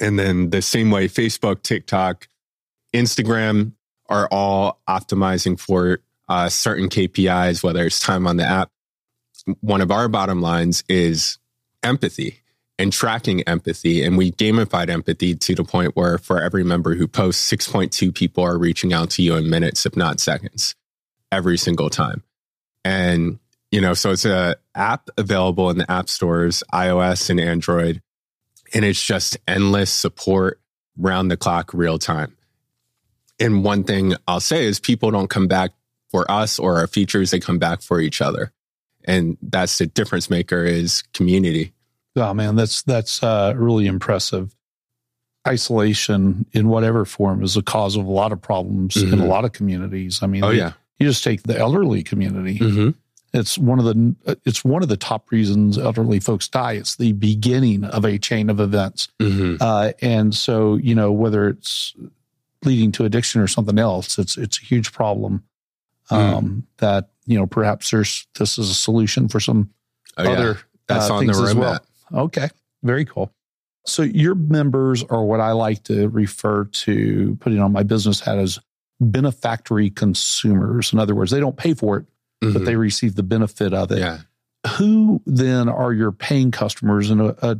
And 0.00 0.18
then 0.18 0.50
the 0.50 0.62
same 0.62 0.90
way 0.90 1.08
Facebook, 1.08 1.62
TikTok, 1.62 2.28
Instagram 2.94 3.72
are 4.08 4.28
all 4.30 4.80
optimizing 4.88 5.58
for 5.58 6.00
uh, 6.28 6.48
certain 6.48 6.88
KPIs, 6.88 7.62
whether 7.62 7.84
it's 7.84 8.00
time 8.00 8.26
on 8.26 8.36
the 8.36 8.44
app, 8.44 8.70
one 9.60 9.80
of 9.80 9.90
our 9.90 10.08
bottom 10.08 10.40
lines 10.40 10.84
is 10.88 11.38
empathy 11.82 12.40
and 12.78 12.92
tracking 12.92 13.42
empathy. 13.42 14.04
And 14.04 14.16
we 14.16 14.32
gamified 14.32 14.88
empathy 14.88 15.34
to 15.34 15.54
the 15.54 15.64
point 15.64 15.96
where 15.96 16.18
for 16.18 16.40
every 16.40 16.64
member 16.64 16.94
who 16.94 17.08
posts, 17.08 17.50
6.2 17.50 18.14
people 18.14 18.44
are 18.44 18.58
reaching 18.58 18.92
out 18.92 19.10
to 19.10 19.22
you 19.22 19.36
in 19.36 19.50
minutes, 19.50 19.86
if 19.86 19.96
not 19.96 20.20
seconds, 20.20 20.74
every 21.32 21.58
single 21.58 21.90
time. 21.90 22.22
And, 22.84 23.38
you 23.70 23.80
know, 23.80 23.94
so 23.94 24.10
it's 24.12 24.24
a 24.24 24.56
app 24.74 25.08
available 25.16 25.70
in 25.70 25.78
the 25.78 25.90
app 25.90 26.08
stores, 26.08 26.62
iOS 26.72 27.30
and 27.30 27.40
Android. 27.40 28.02
And 28.74 28.84
it's 28.84 29.02
just 29.02 29.38
endless 29.46 29.90
support 29.90 30.60
round 30.96 31.30
the 31.30 31.36
clock, 31.36 31.72
real 31.72 31.98
time. 31.98 32.36
And 33.40 33.64
one 33.64 33.84
thing 33.84 34.14
I'll 34.26 34.40
say 34.40 34.64
is 34.64 34.78
people 34.80 35.10
don't 35.10 35.28
come 35.30 35.46
back 35.46 35.70
for 36.10 36.30
us 36.30 36.58
or 36.58 36.78
our 36.78 36.86
features, 36.86 37.30
they 37.30 37.40
come 37.40 37.58
back 37.58 37.82
for 37.82 38.00
each 38.00 38.20
other 38.20 38.52
and 39.08 39.38
that's 39.42 39.78
the 39.78 39.86
difference 39.86 40.30
maker 40.30 40.64
is 40.64 41.02
community 41.14 41.72
oh 42.14 42.34
man 42.34 42.54
that's 42.54 42.82
that's 42.82 43.22
uh, 43.22 43.52
really 43.56 43.86
impressive 43.86 44.54
isolation 45.46 46.44
in 46.52 46.68
whatever 46.68 47.04
form 47.04 47.42
is 47.42 47.56
a 47.56 47.62
cause 47.62 47.96
of 47.96 48.04
a 48.04 48.10
lot 48.10 48.32
of 48.32 48.40
problems 48.40 48.94
mm-hmm. 48.94 49.12
in 49.12 49.14
a 49.14 49.22
mm-hmm. 49.22 49.30
lot 49.30 49.44
of 49.44 49.52
communities 49.52 50.22
i 50.22 50.26
mean 50.26 50.44
oh 50.44 50.50
yeah 50.50 50.72
you 50.98 51.06
just 51.06 51.24
take 51.24 51.42
the 51.44 51.58
elderly 51.58 52.02
community 52.02 52.58
mm-hmm. 52.58 52.90
It's 53.32 53.58
one 53.58 53.78
of 53.78 53.84
the 53.84 54.38
it's 54.44 54.64
one 54.64 54.82
of 54.82 54.88
the 54.88 54.96
top 54.96 55.30
reasons 55.30 55.78
elderly 55.78 56.20
folks 56.20 56.48
die 56.48 56.72
it's 56.72 56.96
the 56.96 57.12
beginning 57.12 57.84
of 57.84 58.04
a 58.04 58.18
chain 58.18 58.48
of 58.48 58.60
events 58.60 59.08
mm-hmm. 59.20 59.56
uh, 59.60 59.92
and 60.00 60.34
so 60.34 60.76
you 60.76 60.94
know 60.94 61.12
whether 61.12 61.48
it's 61.48 61.94
leading 62.64 62.90
to 62.90 63.04
addiction 63.04 63.40
or 63.40 63.46
something 63.46 63.78
else 63.78 64.18
it's 64.18 64.36
it's 64.36 64.60
a 64.60 64.64
huge 64.64 64.92
problem 64.92 65.42
mm. 66.10 66.16
um, 66.16 66.66
that 66.78 67.10
you 67.28 67.38
know, 67.38 67.46
perhaps 67.46 67.90
there's 67.90 68.26
this 68.38 68.58
is 68.58 68.70
a 68.70 68.74
solution 68.74 69.28
for 69.28 69.38
some 69.38 69.70
oh, 70.16 70.32
other 70.32 70.48
yeah. 70.48 70.58
That's 70.88 71.10
uh, 71.10 71.14
on 71.14 71.20
things 71.20 71.38
the 71.38 71.48
as 71.48 71.54
well. 71.54 71.78
Okay, 72.12 72.48
very 72.82 73.04
cool. 73.04 73.30
So 73.84 74.02
your 74.02 74.34
members 74.34 75.04
are 75.04 75.22
what 75.22 75.40
I 75.40 75.52
like 75.52 75.84
to 75.84 76.08
refer 76.08 76.64
to, 76.64 77.36
putting 77.40 77.60
on 77.60 77.70
my 77.70 77.82
business 77.82 78.20
hat 78.20 78.38
as 78.38 78.58
benefactory 78.98 79.90
consumers. 79.90 80.92
In 80.92 80.98
other 80.98 81.14
words, 81.14 81.30
they 81.30 81.40
don't 81.40 81.56
pay 81.56 81.74
for 81.74 81.98
it, 81.98 82.06
mm-hmm. 82.42 82.52
but 82.52 82.64
they 82.64 82.76
receive 82.76 83.14
the 83.14 83.22
benefit 83.22 83.72
of 83.72 83.90
it. 83.92 83.98
Yeah. 83.98 84.18
Who 84.76 85.22
then 85.26 85.68
are 85.68 85.92
your 85.92 86.12
paying 86.12 86.50
customers? 86.50 87.10
And 87.10 87.20
a, 87.20 87.46
a 87.46 87.58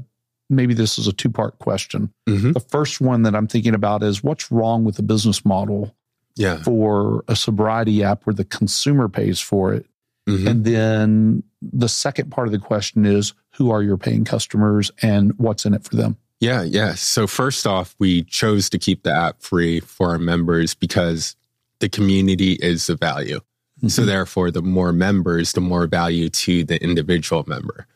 maybe 0.51 0.75
this 0.75 0.99
is 0.99 1.07
a 1.07 1.13
two 1.13 1.31
part 1.31 1.59
question. 1.59 2.13
Mm-hmm. 2.29 2.53
The 2.53 2.61
first 2.61 3.01
one 3.01 3.23
that 3.23 3.35
I'm 3.35 3.47
thinking 3.47 3.75
about 3.75 4.03
is 4.03 4.23
what's 4.23 4.51
wrong 4.51 4.85
with 4.85 4.97
the 4.97 5.03
business 5.03 5.45
model 5.45 5.95
yeah. 6.37 6.63
for 6.63 7.25
a 7.29 7.37
sobriety 7.37 8.03
app 8.03 8.27
where 8.27 8.35
the 8.35 8.45
consumer 8.45 9.09
pays 9.09 9.41
for 9.41 9.73
it. 9.75 9.87
Mm-hmm. 10.29 10.47
And 10.49 10.65
then 10.65 11.43
the 11.63 11.89
second 11.89 12.31
part 12.31 12.49
of 12.49 12.53
the 12.53 12.59
question 12.59 13.07
is 13.07 13.33
who 13.55 13.71
are 13.71 13.83
your 13.83 13.97
paying 13.97 14.25
customers 14.25 14.91
and 15.03 15.33
what's 15.39 15.65
in 15.65 15.75
it 15.75 15.85
for 15.85 15.97
them? 15.97 16.17
Yeah, 16.41 16.63
yeah. 16.63 16.95
So, 16.95 17.27
first 17.27 17.67
off, 17.67 17.97
we 17.99 18.23
chose 18.23 18.71
to 18.71 18.79
keep 18.79 19.03
the 19.03 19.13
app 19.13 19.43
free 19.43 19.81
for 19.81 20.11
our 20.11 20.19
members 20.19 20.75
because 20.75 21.35
the 21.81 21.89
community 21.89 22.53
is 22.53 22.87
the 22.87 22.95
value. 22.95 23.41
Mm-hmm. 23.79 23.89
So, 23.89 24.05
therefore, 24.05 24.51
the 24.51 24.63
more 24.63 24.93
members, 24.93 25.53
the 25.53 25.61
more 25.61 25.87
value 25.87 26.29
to 26.31 26.65
the 26.65 26.83
individual 26.83 27.45
member. 27.47 27.87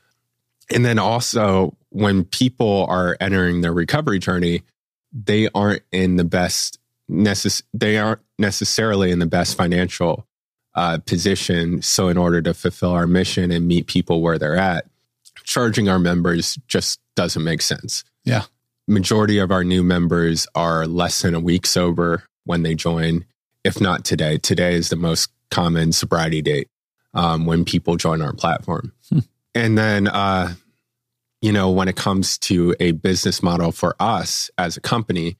And 0.70 0.84
then 0.84 0.98
also, 0.98 1.76
when 1.90 2.24
people 2.24 2.86
are 2.88 3.16
entering 3.20 3.60
their 3.60 3.72
recovery 3.72 4.18
journey, 4.18 4.62
they 5.12 5.48
aren't 5.54 5.82
in 5.90 6.16
the 6.16 6.24
best 6.24 6.78
necess- 7.10 7.62
they 7.74 7.98
aren't 7.98 8.20
necessarily 8.38 9.10
in 9.10 9.18
the 9.18 9.26
best 9.26 9.56
financial 9.56 10.26
uh, 10.74 10.98
position. 10.98 11.82
So, 11.82 12.08
in 12.08 12.16
order 12.16 12.40
to 12.42 12.54
fulfill 12.54 12.92
our 12.92 13.06
mission 13.06 13.50
and 13.50 13.66
meet 13.66 13.88
people 13.88 14.22
where 14.22 14.38
they're 14.38 14.56
at, 14.56 14.86
charging 15.44 15.88
our 15.88 15.98
members 15.98 16.58
just 16.68 17.00
doesn't 17.16 17.44
make 17.44 17.62
sense. 17.62 18.04
Yeah. 18.24 18.44
Majority 18.88 19.38
of 19.38 19.50
our 19.50 19.64
new 19.64 19.82
members 19.82 20.46
are 20.54 20.86
less 20.86 21.22
than 21.22 21.34
a 21.34 21.40
week 21.40 21.66
sober 21.66 22.24
when 22.44 22.62
they 22.62 22.74
join, 22.74 23.24
if 23.64 23.80
not 23.80 24.04
today. 24.04 24.38
Today 24.38 24.74
is 24.74 24.88
the 24.88 24.96
most 24.96 25.30
common 25.52 25.92
sobriety 25.92 26.42
date 26.42 26.68
um, 27.14 27.46
when 27.46 27.64
people 27.64 27.96
join 27.96 28.20
our 28.22 28.32
platform. 28.32 28.92
Hmm. 29.08 29.18
And 29.54 29.78
then, 29.78 30.08
uh, 30.08 30.54
you 31.40 31.52
know, 31.52 31.70
when 31.70 31.88
it 31.88 31.96
comes 31.96 32.38
to 32.38 32.74
a 32.80 32.92
business 32.92 33.42
model 33.42 33.70
for 33.70 33.94
us 34.00 34.50
as 34.58 34.76
a 34.76 34.80
company, 34.80 35.36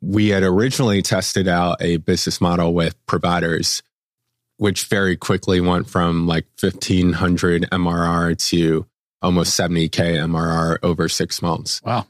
we 0.00 0.28
had 0.28 0.42
originally 0.42 1.00
tested 1.00 1.46
out 1.46 1.80
a 1.80 1.98
business 1.98 2.40
model 2.40 2.74
with 2.74 2.94
providers, 3.06 3.82
which 4.56 4.86
very 4.86 5.16
quickly 5.16 5.60
went 5.60 5.88
from 5.88 6.26
like 6.26 6.46
1500 6.60 7.68
MRR 7.70 8.48
to 8.50 8.86
almost 9.22 9.58
70K 9.58 10.16
MRR 10.16 10.78
over 10.82 11.08
six 11.08 11.40
months. 11.40 11.80
Wow. 11.84 12.06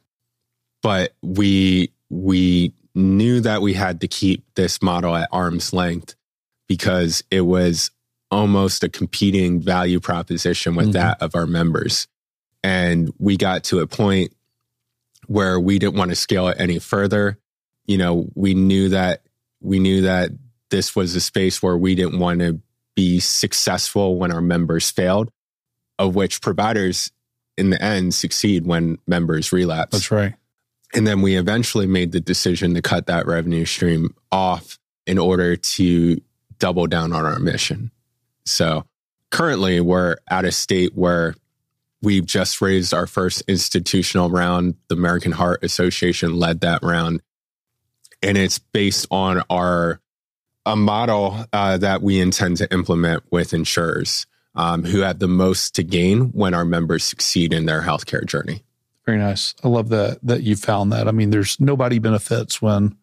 But 0.83 1.13
we, 1.23 1.93
we 2.09 2.73
knew 2.95 3.41
that 3.41 3.61
we 3.61 3.75
had 3.75 4.01
to 4.01 4.09
keep 4.09 4.45
this 4.55 4.81
model 4.81 5.15
at 5.15 5.29
arm's 5.31 5.73
length 5.73 6.15
because 6.73 7.23
it 7.31 7.43
was 7.43 7.91
almost 8.31 8.83
a 8.83 8.89
competing 8.89 9.61
value 9.61 10.01
proposition 10.01 10.75
with 10.75 10.87
mm-hmm. 10.87 10.93
that 10.93 11.21
of 11.21 11.35
our 11.35 11.47
members. 11.47 12.09
And 12.65 13.13
we 13.19 13.37
got 13.37 13.65
to 13.65 13.81
a 13.81 13.87
point 13.87 14.35
where 15.27 15.61
we 15.61 15.79
didn't 15.79 15.97
want 15.97 16.13
to 16.13 16.15
scale 16.15 16.49
it 16.49 16.57
any 16.59 16.79
further. 16.79 17.39
You 17.85 17.99
know, 17.99 18.31
we 18.35 18.55
knew 18.55 18.89
that 18.89 19.21
we 19.61 19.81
knew 19.81 20.01
that 20.03 20.31
this 20.71 20.97
was 20.97 21.15
a 21.15 21.21
space 21.21 21.63
where 21.63 21.77
we 21.77 21.95
didn't 21.95 22.19
want 22.19 22.41
to 22.41 22.59
be 22.95 23.21
successful 23.21 24.17
when 24.17 24.33
our 24.33 24.41
members 24.41 24.91
failed, 24.91 25.31
of 25.99 26.15
which 26.15 26.41
providers 26.41 27.13
in 27.59 27.69
the 27.69 27.83
end 27.83 28.15
succeed 28.15 28.67
when 28.67 28.97
members 29.07 29.53
relapse. 29.53 29.93
That's 29.93 30.11
right. 30.11 30.37
And 30.95 31.07
then 31.07 31.21
we 31.21 31.37
eventually 31.37 31.87
made 31.87 32.13
the 32.13 32.21
decision 32.21 32.73
to 32.75 32.81
cut 32.81 33.09
that 33.09 33.27
revenue 33.27 33.67
stream 33.67 34.15
off 34.31 34.79
in 35.07 35.19
order 35.19 35.57
to 35.57 36.19
double 36.63 36.87
down 36.87 37.13
on 37.13 37.27
our 37.27 37.41
mission. 37.41 37.91
So 38.45 38.87
currently 39.31 39.81
we're 39.81 40.19
at 40.31 40.45
a 40.45 40.53
state 40.53 40.95
where 40.95 41.35
we've 42.03 42.25
just 42.25 42.63
raised 42.63 42.95
our 42.95 43.09
first 43.09 43.43
institutional 43.49 44.31
round. 44.31 44.77
The 44.87 44.95
American 44.95 45.33
Heart 45.33 45.65
Association 45.65 46.37
led 46.37 46.61
that 46.61 46.85
round. 46.85 47.21
And 48.23 48.39
it's 48.39 48.61
based 48.61 49.09
on 49.11 49.43
our 49.51 50.01
a 50.65 50.77
model 50.77 51.45
uh, 51.53 51.79
that 51.79 52.01
we 52.01 52.21
intend 52.21 52.59
to 52.59 52.73
implement 52.73 53.25
with 53.33 53.53
insurers 53.53 54.29
um, 54.55 54.85
who 54.85 55.01
have 55.01 55.19
the 55.19 55.27
most 55.27 55.75
to 55.75 55.83
gain 55.83 56.27
when 56.27 56.55
our 56.55 56.65
members 56.65 57.03
succeed 57.03 57.53
in 57.53 57.67
their 57.67 57.83
healthcare 57.83 58.25
journey. 58.25 58.63
Very 59.05 59.19
nice. 59.19 59.57
I 59.65 59.69
love 59.69 59.89
that 59.89 60.21
that 60.23 60.45
you 60.45 60.55
found 60.55 60.93
that. 60.93 61.09
I 61.09 61.11
mean, 61.11 61.31
there's 61.31 61.59
nobody 61.59 61.99
benefits 61.99 62.63
when 62.63 62.97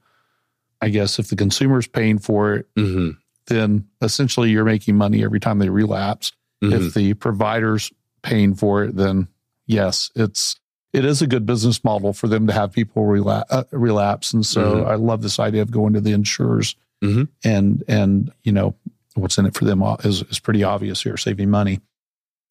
I 0.82 0.88
guess 0.88 1.20
if 1.20 1.28
the 1.28 1.36
consumer's 1.36 1.88
paying 1.88 2.20
for 2.20 2.54
it, 2.54 2.74
mm-hmm 2.76 3.20
then 3.50 3.88
essentially 4.02 4.50
you're 4.50 4.66
making 4.66 4.96
money 4.96 5.24
every 5.24 5.40
time 5.40 5.60
they 5.60 5.70
relapse. 5.70 6.32
Mm-hmm. 6.64 6.86
If 6.88 6.94
the 6.94 7.14
provider's 7.16 7.92
paying 8.22 8.56
for 8.56 8.84
it, 8.84 8.96
then 8.96 9.28
yes, 9.68 10.12
it's 10.16 10.60
it 10.94 11.06
is 11.06 11.22
a 11.22 11.28
good 11.28 11.46
business 11.46 11.84
model 11.84 12.14
for 12.14 12.28
them 12.28 12.48
to 12.48 12.54
have 12.54 12.72
people 12.72 13.06
relapse. 13.06 13.52
Uh, 13.52 13.64
relapse. 13.72 14.34
And 14.34 14.46
so 14.46 14.76
mm-hmm. 14.76 14.90
I 14.90 14.96
love 14.96 15.22
this 15.22 15.40
idea 15.40 15.62
of 15.62 15.72
going 15.72 15.94
to 15.94 16.02
the 16.02 16.14
insurers 16.14 16.76
mm-hmm. 17.04 17.24
and 17.44 17.84
and 17.88 18.32
you 18.44 18.52
know 18.52 18.76
what's 19.16 19.38
in 19.38 19.46
it 19.46 19.56
for 19.56 19.66
them 19.66 19.84
is 20.04 20.24
is 20.24 20.40
pretty 20.40 20.64
obvious 20.64 21.02
here, 21.04 21.18
saving 21.18 21.50
money. 21.50 21.80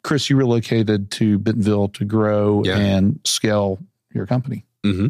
Chris, 0.03 0.29
you 0.29 0.37
relocated 0.37 1.11
to 1.11 1.37
Bentonville 1.39 1.89
to 1.89 2.05
grow 2.05 2.63
yeah. 2.63 2.77
and 2.77 3.19
scale 3.25 3.79
your 4.13 4.25
company. 4.25 4.65
Mm-hmm. 4.85 5.07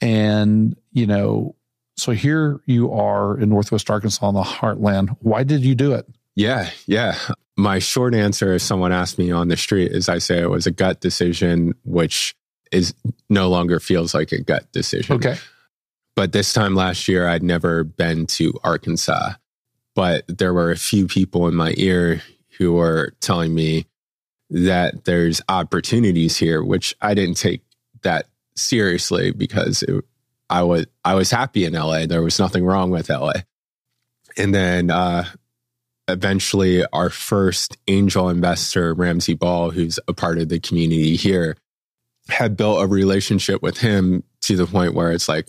And 0.00 0.76
you 0.92 1.06
know, 1.06 1.54
so 2.00 2.12
here 2.12 2.60
you 2.66 2.92
are 2.92 3.38
in 3.38 3.50
Northwest 3.50 3.90
Arkansas 3.90 4.28
in 4.28 4.34
the 4.34 4.42
heartland. 4.42 5.16
Why 5.20 5.44
did 5.44 5.62
you 5.62 5.74
do 5.74 5.92
it? 5.92 6.06
Yeah, 6.34 6.70
yeah. 6.86 7.18
My 7.56 7.78
short 7.78 8.14
answer, 8.14 8.54
if 8.54 8.62
someone 8.62 8.92
asked 8.92 9.18
me 9.18 9.30
on 9.30 9.48
the 9.48 9.56
street, 9.56 9.92
is 9.92 10.08
I 10.08 10.18
say 10.18 10.40
it 10.40 10.50
was 10.50 10.66
a 10.66 10.70
gut 10.70 11.00
decision, 11.00 11.74
which 11.84 12.34
is 12.72 12.94
no 13.28 13.48
longer 13.48 13.80
feels 13.80 14.14
like 14.14 14.32
a 14.32 14.40
gut 14.40 14.70
decision. 14.72 15.16
Okay. 15.16 15.36
But 16.16 16.32
this 16.32 16.52
time 16.52 16.74
last 16.74 17.08
year, 17.08 17.28
I'd 17.28 17.42
never 17.42 17.84
been 17.84 18.26
to 18.28 18.54
Arkansas, 18.64 19.34
but 19.94 20.24
there 20.28 20.54
were 20.54 20.70
a 20.70 20.76
few 20.76 21.06
people 21.06 21.46
in 21.48 21.54
my 21.54 21.74
ear 21.76 22.22
who 22.58 22.72
were 22.72 23.14
telling 23.20 23.54
me 23.54 23.86
that 24.50 25.04
there's 25.04 25.40
opportunities 25.48 26.36
here, 26.36 26.62
which 26.62 26.94
I 27.00 27.14
didn't 27.14 27.36
take 27.36 27.62
that 28.02 28.26
seriously 28.56 29.30
because 29.30 29.82
it, 29.82 30.04
I 30.50 30.64
was 30.64 30.86
I 31.04 31.14
was 31.14 31.30
happy 31.30 31.64
in 31.64 31.74
LA. 31.74 32.06
There 32.06 32.22
was 32.22 32.38
nothing 32.38 32.64
wrong 32.64 32.90
with 32.90 33.08
LA. 33.08 33.32
And 34.36 34.54
then 34.54 34.90
uh, 34.90 35.24
eventually, 36.08 36.84
our 36.86 37.08
first 37.08 37.78
angel 37.86 38.28
investor, 38.28 38.92
Ramsey 38.92 39.34
Ball, 39.34 39.70
who's 39.70 39.98
a 40.08 40.12
part 40.12 40.38
of 40.38 40.48
the 40.48 40.60
community 40.60 41.16
here, 41.16 41.56
had 42.28 42.56
built 42.56 42.82
a 42.82 42.86
relationship 42.86 43.62
with 43.62 43.78
him 43.78 44.24
to 44.42 44.56
the 44.56 44.66
point 44.66 44.94
where 44.94 45.12
it's 45.12 45.28
like, 45.28 45.48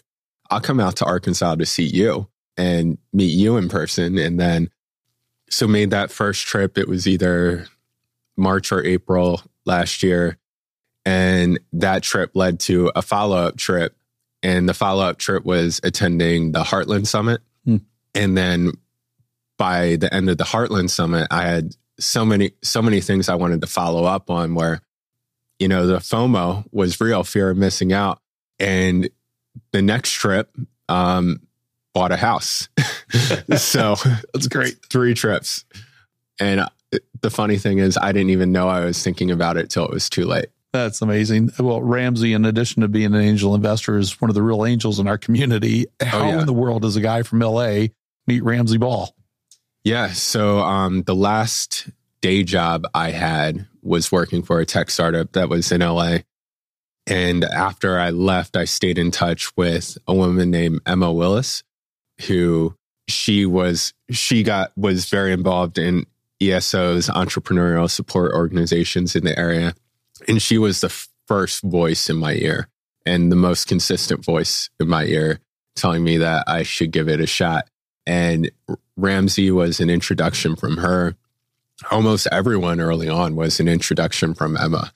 I'll 0.50 0.62
come 0.62 0.80
out 0.80 0.98
to 0.98 1.06
Arkansas 1.06 1.56
to 1.56 1.66
see 1.66 1.86
you 1.86 2.28
and 2.58 2.98
meet 3.12 3.34
you 3.34 3.58
in 3.58 3.70
person. 3.70 4.18
And 4.18 4.40
then, 4.40 4.70
so 5.50 5.68
made 5.68 5.90
that 5.92 6.12
first 6.12 6.46
trip. 6.46 6.78
It 6.78 6.88
was 6.88 7.08
either 7.08 7.68
March 8.38 8.72
or 8.72 8.84
April 8.84 9.42
last 9.66 10.04
year. 10.04 10.38
And 11.06 11.60
that 11.74 12.04
trip 12.04 12.32
led 12.36 12.60
to 12.62 12.92
a 12.96 13.02
follow 13.02 13.38
up 13.38 13.58
trip 13.58 13.96
and 14.44 14.68
the 14.68 14.74
follow 14.74 15.04
up 15.04 15.18
trip 15.18 15.46
was 15.46 15.80
attending 15.84 16.52
the 16.52 16.64
Heartland 16.64 17.08
Summit. 17.08 17.42
Hmm. 17.66 17.78
And 18.16 18.38
then 18.38 18.74
by 19.58 19.98
the 19.98 20.14
end 20.14 20.30
of 20.30 20.38
the 20.38 20.44
Heartland 20.44 20.90
Summit, 20.90 21.28
I 21.30 21.44
had 21.44 21.76
so 22.00 22.26
many, 22.26 22.52
so 22.64 22.82
many 22.82 23.02
things 23.02 23.30
I 23.30 23.36
wanted 23.36 23.62
to 23.62 23.68
follow 23.68 24.06
up 24.06 24.30
on 24.30 24.56
where, 24.56 24.82
you 25.60 25.68
know, 25.68 25.86
the 25.86 25.98
FOMO 25.98 26.66
was 26.72 27.00
real 27.00 27.24
fear 27.24 27.52
of 27.52 27.58
missing 27.58 27.94
out. 27.94 28.20
And 28.60 29.10
the 29.72 29.82
next 29.82 30.12
trip, 30.14 30.56
um, 30.90 31.42
bought 31.94 32.12
a 32.12 32.18
house. 32.18 32.70
so 33.58 33.96
that's 34.34 34.48
great. 34.48 34.78
Three 34.90 35.14
trips. 35.14 35.66
And 36.40 36.62
uh, 36.62 36.70
the 37.22 37.30
funny 37.30 37.58
thing 37.58 37.80
is, 37.80 37.98
I 37.98 38.12
didn't 38.12 38.32
even 38.32 38.52
know 38.52 38.68
I 38.68 38.86
was 38.86 39.04
thinking 39.04 39.32
about 39.32 39.58
it 39.58 39.70
till 39.70 39.86
it 39.86 39.92
was 39.92 40.10
too 40.10 40.26
late. 40.26 40.48
That's 40.74 41.02
amazing. 41.02 41.52
Well, 41.60 41.82
Ramsey, 41.82 42.34
in 42.34 42.46
addition 42.46 42.82
to 42.82 42.88
being 42.88 43.14
an 43.14 43.22
angel 43.22 43.56
investor, 43.56 43.98
is 43.98 44.22
one 44.22 44.30
of 44.30 44.36
the 44.36 44.42
real 44.42 44.66
angels 44.66 45.00
in 45.00 45.08
our 45.08 45.18
community. 45.18 45.86
Oh, 46.02 46.06
How 46.06 46.20
oh, 46.22 46.28
yeah. 46.28 46.40
in 46.40 46.46
the 46.46 46.54
world 46.54 46.82
does 46.82 46.96
a 46.96 47.02
guy 47.02 47.24
from 47.24 47.40
LA 47.40 47.88
meet 48.28 48.44
Ramsey 48.44 48.78
Ball? 48.78 49.14
Yeah. 49.84 50.12
So 50.14 50.60
um, 50.60 51.04
the 51.04 51.16
last 51.16 51.90
day 52.22 52.44
job 52.44 52.86
I 52.94 53.12
had 53.12 53.68
was 53.82 54.12
working 54.12 54.44
for 54.44 54.60
a 54.60 54.66
tech 54.66 54.90
startup 54.90 55.34
that 55.34 55.50
was 55.50 55.72
in 55.72 55.82
LA. 55.82 56.20
And 57.08 57.44
after 57.44 58.00
I 58.00 58.12
left, 58.12 58.56
I 58.56 58.66
stayed 58.66 58.98
in 58.98 59.12
touch 59.12 59.56
with 59.58 59.98
a 60.08 60.14
woman 60.14 60.52
named 60.52 60.82
Emma 60.86 61.12
Willis, 61.12 61.64
who 62.28 62.76
she 63.08 63.46
was, 63.46 63.94
she 64.10 64.44
got, 64.44 64.72
was 64.78 65.06
very 65.10 65.34
involved 65.34 65.78
in 65.78 66.06
ESO's 66.42 67.08
entrepreneurial 67.08 67.90
support 67.90 68.34
organizations 68.34 69.16
in 69.16 69.24
the 69.24 69.38
area. 69.38 69.76
And 70.28 70.42
she 70.42 70.58
was 70.58 70.82
the 70.82 70.90
first 71.28 71.64
voice 71.64 72.10
in 72.10 72.18
my 72.18 72.34
ear 72.34 72.68
and 73.06 73.32
the 73.32 73.36
most 73.36 73.68
consistent 73.68 74.24
voice 74.24 74.70
in 74.80 74.88
my 74.88 75.06
ear 75.06 75.40
telling 75.76 76.04
me 76.04 76.18
that 76.18 76.44
I 76.48 76.64
should 76.64 76.92
give 76.92 77.08
it 77.08 77.22
a 77.22 77.28
shot. 77.28 77.68
And 78.06 78.52
Ramsey 78.98 79.52
was 79.52 79.80
an 79.80 79.90
introduction 79.90 80.56
from 80.56 80.78
her. 80.78 81.16
Almost 81.90 82.28
everyone 82.32 82.80
early 82.80 83.10
on 83.10 83.36
was 83.36 83.60
an 83.60 83.68
introduction 83.68 84.34
from 84.34 84.58
Emma. 84.58 84.94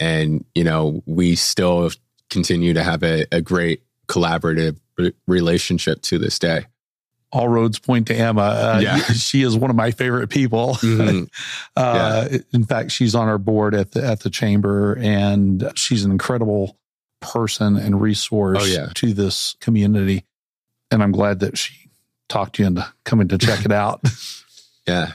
And, 0.00 0.44
you 0.54 0.64
know, 0.64 1.02
we 1.06 1.34
still 1.36 1.90
continue 2.30 2.72
to 2.74 2.82
have 2.82 3.02
a, 3.02 3.26
a 3.30 3.40
great 3.40 3.82
collaborative 4.08 4.78
relationship 5.26 6.02
to 6.02 6.18
this 6.18 6.38
day 6.38 6.66
all 7.32 7.48
roads 7.48 7.78
point 7.78 8.08
to 8.08 8.14
Emma. 8.14 8.42
Uh, 8.42 8.80
yeah. 8.82 8.96
She 9.12 9.42
is 9.42 9.56
one 9.56 9.70
of 9.70 9.76
my 9.76 9.90
favorite 9.90 10.28
people. 10.28 10.78
Mm-hmm. 10.92 11.24
uh, 11.76 12.28
yeah. 12.30 12.38
In 12.52 12.64
fact, 12.64 12.90
she's 12.90 13.14
on 13.14 13.26
our 13.28 13.38
board 13.38 13.74
at 13.74 13.92
the, 13.92 14.04
at 14.04 14.20
the 14.20 14.30
chamber 14.30 14.98
and 15.00 15.72
she's 15.74 16.04
an 16.04 16.10
incredible 16.10 16.76
person 17.20 17.76
and 17.76 18.00
resource 18.00 18.58
oh, 18.60 18.66
yeah. 18.66 18.88
to 18.96 19.14
this 19.14 19.56
community. 19.60 20.24
And 20.90 21.02
I'm 21.02 21.12
glad 21.12 21.40
that 21.40 21.56
she 21.56 21.88
talked 22.28 22.58
you 22.58 22.66
into 22.66 22.86
coming 23.04 23.28
to 23.28 23.38
check 23.38 23.64
it 23.64 23.72
out. 23.72 24.06
yeah. 24.86 25.12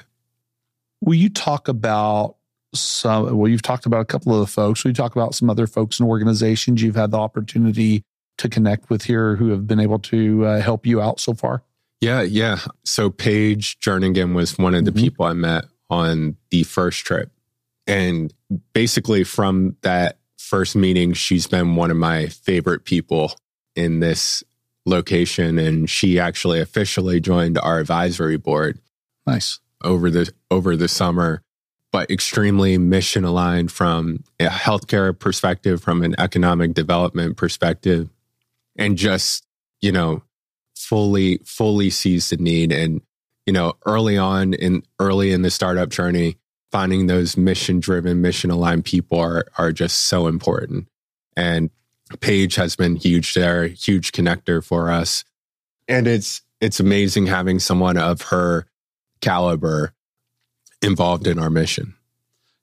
Will 1.01 1.15
you 1.15 1.29
talk 1.29 1.67
about 1.67 2.37
some, 2.73 3.37
well, 3.37 3.47
you've 3.47 3.61
talked 3.61 3.85
about 3.85 4.01
a 4.01 4.05
couple 4.05 4.33
of 4.33 4.39
the 4.39 4.51
folks. 4.51 4.83
Will 4.83 4.89
you 4.89 4.95
talk 4.95 5.15
about 5.15 5.35
some 5.35 5.49
other 5.49 5.67
folks 5.67 5.99
and 5.99 6.09
organizations 6.09 6.81
you've 6.81 6.95
had 6.95 7.11
the 7.11 7.19
opportunity 7.19 8.03
to 8.37 8.49
connect 8.49 8.89
with 8.89 9.03
here 9.03 9.35
who 9.35 9.49
have 9.49 9.67
been 9.67 9.79
able 9.79 9.99
to 9.99 10.45
uh, 10.45 10.61
help 10.61 10.85
you 10.85 11.01
out 11.01 11.19
so 11.19 11.33
far? 11.33 11.63
Yeah, 12.01 12.21
yeah. 12.21 12.59
So 12.85 13.09
Paige 13.09 13.79
Jernigan 13.79 14.35
was 14.35 14.57
one 14.57 14.75
of 14.75 14.85
the 14.85 14.91
mm-hmm. 14.91 14.99
people 14.99 15.25
I 15.25 15.33
met 15.33 15.65
on 15.89 16.37
the 16.51 16.63
first 16.63 17.05
trip. 17.05 17.31
And 17.87 18.33
basically, 18.73 19.23
from 19.23 19.77
that 19.81 20.17
first 20.37 20.75
meeting, 20.75 21.13
she's 21.13 21.47
been 21.47 21.75
one 21.75 21.89
of 21.89 21.97
my 21.97 22.27
favorite 22.27 22.85
people 22.85 23.33
in 23.75 23.99
this 23.99 24.43
location. 24.85 25.57
And 25.57 25.89
she 25.89 26.19
actually 26.19 26.59
officially 26.59 27.19
joined 27.19 27.57
our 27.57 27.79
advisory 27.79 28.37
board. 28.37 28.79
Nice. 29.25 29.59
Over 29.83 30.09
the 30.09 30.31
over 30.49 30.75
the 30.75 30.87
summer, 30.87 31.43
but 31.91 32.09
extremely 32.09 32.77
mission 32.77 33.23
aligned 33.23 33.71
from 33.71 34.23
a 34.39 34.47
healthcare 34.47 35.17
perspective, 35.17 35.81
from 35.81 36.03
an 36.03 36.15
economic 36.17 36.73
development 36.73 37.37
perspective, 37.37 38.09
and 38.75 38.97
just, 38.97 39.45
you 39.81 39.91
know, 39.91 40.23
fully, 40.85 41.39
fully 41.45 41.89
sees 41.89 42.29
the 42.29 42.37
need. 42.37 42.71
And, 42.71 43.01
you 43.45 43.53
know, 43.53 43.73
early 43.85 44.17
on 44.17 44.53
in 44.53 44.83
early 44.99 45.31
in 45.31 45.41
the 45.41 45.49
startup 45.49 45.89
journey, 45.89 46.37
finding 46.71 47.07
those 47.07 47.37
mission 47.37 47.79
driven, 47.79 48.21
mission 48.21 48.51
aligned 48.51 48.85
people 48.85 49.19
are, 49.19 49.45
are 49.57 49.71
just 49.71 50.07
so 50.07 50.27
important. 50.27 50.87
And 51.35 51.69
Paige 52.19 52.55
has 52.55 52.75
been 52.75 52.95
huge 52.95 53.33
there, 53.33 53.67
huge 53.67 54.11
connector 54.11 54.63
for 54.63 54.89
us. 54.89 55.23
And 55.87 56.07
it's, 56.07 56.41
it's 56.59 56.79
amazing 56.79 57.27
having 57.27 57.59
someone 57.59 57.97
of 57.97 58.21
her 58.23 58.65
caliber 59.21 59.93
involved 60.81 61.27
in 61.27 61.39
our 61.39 61.49
mission. 61.49 61.96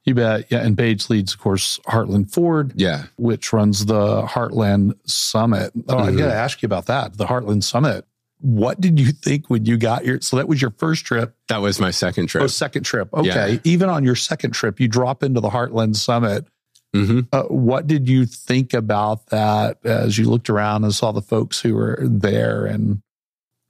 You 0.04 0.14
bet. 0.14 0.46
Yeah. 0.50 0.58
And 0.58 0.76
Paige 0.76 1.08
leads, 1.08 1.32
of 1.32 1.40
course, 1.40 1.80
Heartland 1.86 2.30
Forward. 2.30 2.74
Yeah. 2.76 3.04
Which 3.16 3.52
runs 3.52 3.86
the 3.86 4.22
Heartland 4.22 4.98
Summit. 5.08 5.72
Oh, 5.88 5.94
mm-hmm. 5.94 6.16
I 6.16 6.20
got 6.20 6.26
to 6.26 6.34
ask 6.34 6.62
you 6.62 6.66
about 6.66 6.86
that. 6.86 7.16
The 7.16 7.26
Heartland 7.26 7.64
Summit 7.64 8.06
what 8.44 8.78
did 8.78 9.00
you 9.00 9.10
think 9.10 9.48
when 9.48 9.64
you 9.64 9.78
got 9.78 10.04
your 10.04 10.20
So 10.20 10.36
that 10.36 10.46
was 10.46 10.60
your 10.60 10.72
first 10.72 11.06
trip. 11.06 11.34
That 11.48 11.62
was 11.62 11.80
my 11.80 11.90
second 11.90 12.26
trip. 12.26 12.44
Oh, 12.44 12.46
second 12.46 12.82
trip. 12.82 13.08
Okay. 13.14 13.52
Yeah. 13.54 13.58
Even 13.64 13.88
on 13.88 14.04
your 14.04 14.16
second 14.16 14.50
trip, 14.50 14.78
you 14.80 14.86
drop 14.86 15.22
into 15.22 15.40
the 15.40 15.48
Heartland 15.48 15.96
Summit. 15.96 16.46
Mm-hmm. 16.94 17.20
Uh, 17.32 17.44
what 17.44 17.86
did 17.86 18.06
you 18.06 18.26
think 18.26 18.74
about 18.74 19.28
that 19.28 19.78
as 19.84 20.18
you 20.18 20.28
looked 20.28 20.50
around 20.50 20.84
and 20.84 20.94
saw 20.94 21.10
the 21.10 21.22
folks 21.22 21.58
who 21.58 21.74
were 21.74 21.98
there 22.02 22.66
and 22.66 23.00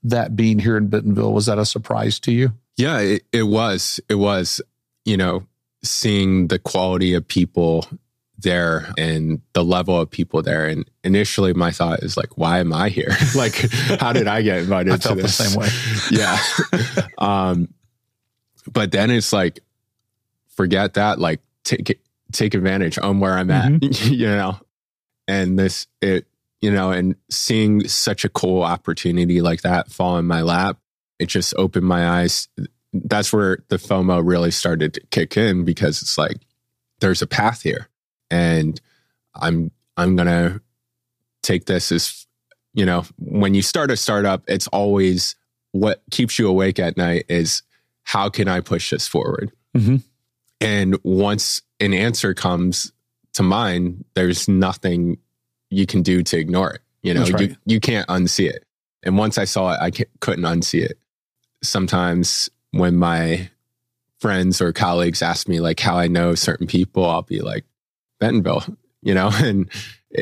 that 0.02 0.34
being 0.34 0.58
here 0.58 0.76
in 0.76 0.88
Bentonville? 0.88 1.32
Was 1.32 1.46
that 1.46 1.58
a 1.58 1.64
surprise 1.64 2.18
to 2.20 2.32
you? 2.32 2.52
Yeah, 2.76 2.98
it, 2.98 3.22
it 3.32 3.44
was. 3.44 4.00
It 4.08 4.16
was, 4.16 4.60
you 5.04 5.16
know, 5.16 5.46
seeing 5.84 6.48
the 6.48 6.58
quality 6.58 7.14
of 7.14 7.26
people 7.28 7.86
there 8.38 8.92
and 8.98 9.40
the 9.52 9.64
level 9.64 10.00
of 10.00 10.10
people 10.10 10.42
there. 10.42 10.66
And 10.66 10.88
initially, 11.04 11.52
my 11.52 11.70
thought 11.70 12.02
is 12.02 12.16
like, 12.16 12.36
why 12.36 12.58
am 12.58 12.72
I 12.72 12.88
here? 12.88 13.16
like, 13.36 13.54
how 14.00 14.12
did 14.12 14.26
I 14.26 14.42
get 14.42 14.58
invited 14.58 14.92
I 14.92 14.96
to 14.96 15.14
this? 15.14 15.38
The 15.38 15.44
same 15.44 15.60
way. 15.60 15.68
yeah. 16.10 17.06
um, 17.18 17.68
but 18.72 18.92
then 18.92 19.10
it's 19.10 19.32
like, 19.32 19.60
forget 20.56 20.94
that. 20.94 21.18
Like, 21.18 21.40
take 21.64 22.00
take 22.32 22.54
advantage 22.54 22.98
on 22.98 23.20
where 23.20 23.34
I'm 23.34 23.50
at. 23.50 23.72
Mm-hmm. 23.72 24.14
you 24.14 24.26
know, 24.26 24.58
and 25.28 25.58
this 25.58 25.86
it 26.00 26.26
you 26.60 26.70
know, 26.70 26.92
and 26.92 27.14
seeing 27.30 27.86
such 27.88 28.24
a 28.24 28.28
cool 28.30 28.62
opportunity 28.62 29.42
like 29.42 29.60
that 29.62 29.92
fall 29.92 30.16
in 30.16 30.24
my 30.24 30.40
lap, 30.40 30.78
it 31.18 31.26
just 31.26 31.52
opened 31.58 31.84
my 31.84 32.20
eyes. 32.20 32.48
That's 32.94 33.32
where 33.32 33.58
the 33.68 33.76
FOMO 33.76 34.22
really 34.24 34.50
started 34.50 34.94
to 34.94 35.00
kick 35.10 35.36
in 35.36 35.64
because 35.64 36.00
it's 36.00 36.16
like, 36.16 36.38
there's 37.00 37.20
a 37.20 37.26
path 37.26 37.62
here 37.62 37.88
and 38.30 38.80
I'm 39.34 39.70
I'm 39.96 40.16
gonna 40.16 40.60
take 41.42 41.66
this 41.66 41.92
as 41.92 42.26
you 42.72 42.84
know 42.84 43.04
when 43.18 43.54
you 43.54 43.62
start 43.62 43.90
a 43.90 43.96
startup, 43.96 44.42
it's 44.48 44.66
always 44.68 45.36
what 45.72 46.02
keeps 46.10 46.38
you 46.38 46.48
awake 46.48 46.78
at 46.78 46.96
night 46.96 47.24
is 47.28 47.62
how 48.04 48.28
can 48.28 48.48
I 48.48 48.60
push 48.60 48.90
this 48.90 49.06
forward. 49.08 49.50
Mm-hmm. 49.76 49.96
And 50.60 50.98
once 51.02 51.62
an 51.80 51.92
answer 51.92 52.32
comes 52.32 52.92
to 53.34 53.42
mind, 53.42 54.04
there's 54.14 54.48
nothing 54.48 55.18
you 55.70 55.86
can 55.86 56.02
do 56.02 56.22
to 56.22 56.38
ignore 56.38 56.74
it. 56.74 56.80
You 57.02 57.14
know, 57.14 57.24
right. 57.24 57.50
you 57.50 57.56
you 57.66 57.80
can't 57.80 58.08
unsee 58.08 58.48
it. 58.48 58.64
And 59.02 59.18
once 59.18 59.36
I 59.36 59.44
saw 59.44 59.72
it, 59.72 59.78
I 59.80 59.90
couldn't 60.20 60.44
unsee 60.44 60.84
it. 60.84 60.98
Sometimes 61.62 62.48
when 62.74 62.96
my 62.96 63.48
friends 64.20 64.60
or 64.60 64.72
colleagues 64.72 65.22
ask 65.22 65.48
me 65.48 65.60
like 65.60 65.80
how 65.80 65.96
I 65.96 66.08
know 66.08 66.34
certain 66.34 66.66
people, 66.66 67.08
I'll 67.08 67.22
be 67.22 67.40
like, 67.40 67.64
Bentonville, 68.20 68.64
you 69.02 69.14
know, 69.14 69.30
and 69.34 69.70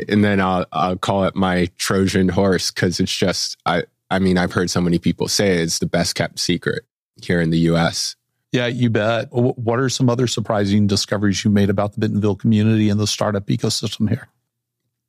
and 0.07 0.23
then 0.23 0.39
I'll 0.39 0.65
I'll 0.71 0.97
call 0.97 1.25
it 1.25 1.35
my 1.35 1.69
Trojan 1.77 2.29
horse 2.29 2.71
because 2.71 2.99
it's 2.99 3.15
just 3.15 3.57
I 3.65 3.83
I 4.09 4.19
mean 4.19 4.37
I've 4.37 4.53
heard 4.53 4.69
so 4.69 4.81
many 4.81 4.99
people 4.99 5.27
say 5.27 5.57
it's 5.57 5.79
the 5.79 5.85
best 5.85 6.15
kept 6.15 6.39
secret 6.39 6.83
here 7.21 7.41
in 7.41 7.49
the 7.49 7.59
U.S. 7.59 8.15
Yeah, 8.51 8.67
you 8.67 8.91
bet. 8.91 9.29
What 9.31 9.79
are 9.79 9.89
some 9.89 10.09
other 10.09 10.27
surprising 10.27 10.85
discoveries 10.85 11.43
you 11.43 11.49
made 11.49 11.71
about 11.71 11.93
the 11.93 11.99
Bentonville 12.01 12.35
community 12.35 12.89
and 12.89 12.99
the 12.99 13.07
startup 13.07 13.47
ecosystem 13.47 14.07
here? 14.07 14.27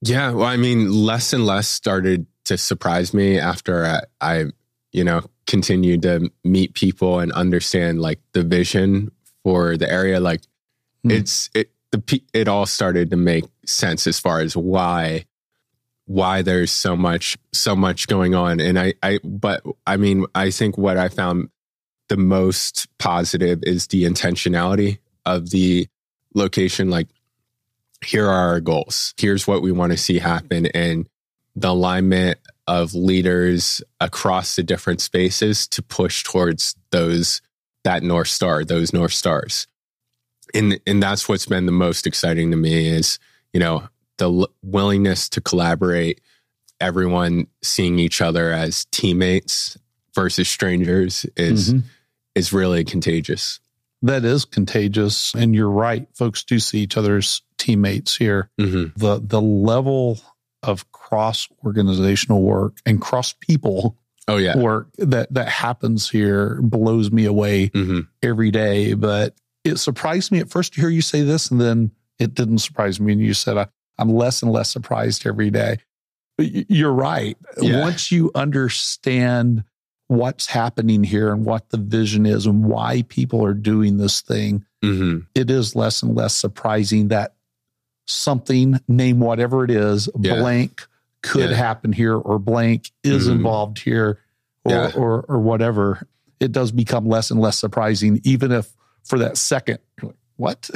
Yeah, 0.00 0.30
well, 0.30 0.46
I 0.46 0.56
mean, 0.56 0.90
less 0.90 1.34
and 1.34 1.44
less 1.44 1.68
started 1.68 2.26
to 2.44 2.56
surprise 2.56 3.12
me 3.12 3.38
after 3.38 3.84
I, 3.84 4.00
I 4.20 4.44
you 4.92 5.04
know, 5.04 5.24
continued 5.54 6.02
to 6.02 6.28
meet 6.42 6.74
people 6.74 7.20
and 7.20 7.30
understand 7.30 8.00
like 8.00 8.18
the 8.32 8.42
vision 8.42 9.12
for 9.44 9.76
the 9.76 9.88
area. 9.88 10.18
Like, 10.18 10.40
mm. 11.06 11.12
it's 11.12 11.48
it 11.54 11.70
the 11.92 12.22
it 12.32 12.48
all 12.48 12.66
started 12.66 13.10
to 13.10 13.16
make 13.16 13.44
sense 13.64 14.08
as 14.08 14.18
far 14.18 14.40
as 14.40 14.56
why 14.56 15.26
why 16.06 16.42
there's 16.42 16.72
so 16.72 16.96
much 16.96 17.38
so 17.52 17.76
much 17.76 18.08
going 18.08 18.34
on 18.34 18.60
and 18.60 18.78
i 18.78 18.92
i 19.02 19.18
but 19.24 19.62
i 19.86 19.96
mean 19.96 20.26
i 20.34 20.50
think 20.50 20.76
what 20.76 20.98
i 20.98 21.08
found 21.08 21.48
the 22.08 22.16
most 22.18 22.86
positive 22.98 23.60
is 23.62 23.86
the 23.86 24.04
intentionality 24.04 24.98
of 25.24 25.48
the 25.48 25.86
location 26.34 26.90
like 26.90 27.08
here 28.04 28.26
are 28.26 28.48
our 28.50 28.60
goals 28.60 29.14
here's 29.16 29.46
what 29.46 29.62
we 29.62 29.72
want 29.72 29.92
to 29.92 29.96
see 29.96 30.18
happen 30.18 30.66
and 30.66 31.08
the 31.56 31.70
alignment 31.70 32.38
of 32.66 32.94
leaders 32.94 33.82
across 34.00 34.56
the 34.56 34.62
different 34.62 35.00
spaces 35.00 35.66
to 35.68 35.82
push 35.82 36.22
towards 36.22 36.76
those 36.90 37.42
that 37.84 38.02
north 38.02 38.28
star 38.28 38.64
those 38.64 38.92
north 38.92 39.12
stars. 39.12 39.66
And 40.54 40.80
and 40.86 41.02
that's 41.02 41.28
what's 41.28 41.46
been 41.46 41.66
the 41.66 41.72
most 41.72 42.06
exciting 42.06 42.50
to 42.50 42.56
me 42.56 42.88
is 42.88 43.18
you 43.52 43.60
know 43.60 43.88
the 44.18 44.30
l- 44.30 44.50
willingness 44.62 45.28
to 45.30 45.40
collaborate 45.40 46.20
everyone 46.80 47.46
seeing 47.62 47.98
each 47.98 48.20
other 48.20 48.52
as 48.52 48.86
teammates 48.86 49.76
versus 50.14 50.48
strangers 50.48 51.26
is 51.36 51.72
mm-hmm. 51.72 51.86
is 52.34 52.52
really 52.52 52.84
contagious. 52.84 53.60
That 54.02 54.24
is 54.24 54.44
contagious. 54.44 55.32
And 55.34 55.54
you're 55.54 55.70
right. 55.70 56.06
Folks 56.14 56.44
do 56.44 56.58
see 56.58 56.80
each 56.80 56.96
other's 56.96 57.42
teammates 57.58 58.16
here. 58.16 58.50
Mm-hmm. 58.60 58.98
the 58.98 59.20
the 59.22 59.40
level 59.40 60.18
of 60.64 60.90
cross 60.92 61.48
organizational 61.64 62.42
work 62.42 62.78
and 62.84 63.00
cross 63.00 63.34
people 63.40 63.96
oh 64.26 64.36
yeah 64.36 64.56
work 64.56 64.88
that 64.98 65.32
that 65.32 65.48
happens 65.48 66.08
here 66.08 66.60
blows 66.62 67.10
me 67.12 67.24
away 67.24 67.68
mm-hmm. 67.68 68.00
every 68.22 68.50
day 68.50 68.94
but 68.94 69.34
it 69.64 69.78
surprised 69.78 70.30
me 70.30 70.38
at 70.38 70.50
first 70.50 70.74
to 70.74 70.80
hear 70.80 70.90
you 70.90 71.00
say 71.00 71.22
this, 71.22 71.50
and 71.50 71.60
then 71.60 71.90
it 72.18 72.34
didn't 72.34 72.58
surprise 72.58 73.00
me. 73.00 73.14
And 73.14 73.22
you 73.22 73.34
said, 73.34 73.56
I, 73.56 73.66
am 73.98 74.10
less 74.10 74.42
and 74.42 74.52
less 74.52 74.70
surprised 74.70 75.26
every 75.26 75.50
day. 75.50 75.78
But 76.36 76.70
you're 76.70 76.92
right. 76.92 77.36
Yeah. 77.60 77.80
Once 77.80 78.12
you 78.12 78.30
understand 78.34 79.64
what's 80.08 80.46
happening 80.46 81.02
here 81.02 81.32
and 81.32 81.46
what 81.46 81.70
the 81.70 81.78
vision 81.78 82.26
is 82.26 82.44
and 82.44 82.64
why 82.64 83.04
people 83.08 83.44
are 83.44 83.54
doing 83.54 83.96
this 83.96 84.20
thing, 84.20 84.66
mm-hmm. 84.84 85.20
it 85.34 85.50
is 85.50 85.74
less 85.74 86.02
and 86.02 86.14
less 86.14 86.34
surprising 86.34 87.08
that 87.08 87.34
something, 88.06 88.80
name 88.88 89.20
whatever 89.20 89.64
it 89.64 89.70
is, 89.70 90.08
yeah. 90.18 90.36
blank 90.36 90.86
could 91.22 91.50
yeah. 91.50 91.56
happen 91.56 91.92
here 91.92 92.16
or 92.16 92.38
blank 92.38 92.90
is 93.02 93.24
mm-hmm. 93.24 93.36
involved 93.36 93.78
here 93.78 94.20
or, 94.64 94.72
yeah. 94.72 94.92
or, 94.94 95.22
or 95.22 95.38
whatever. 95.38 96.06
It 96.38 96.52
does 96.52 96.70
become 96.70 97.06
less 97.06 97.30
and 97.30 97.40
less 97.40 97.58
surprising, 97.58 98.20
even 98.24 98.52
if 98.52 98.74
for 99.04 99.18
that 99.18 99.38
second. 99.38 99.78
Like, 100.02 100.16
what? 100.36 100.68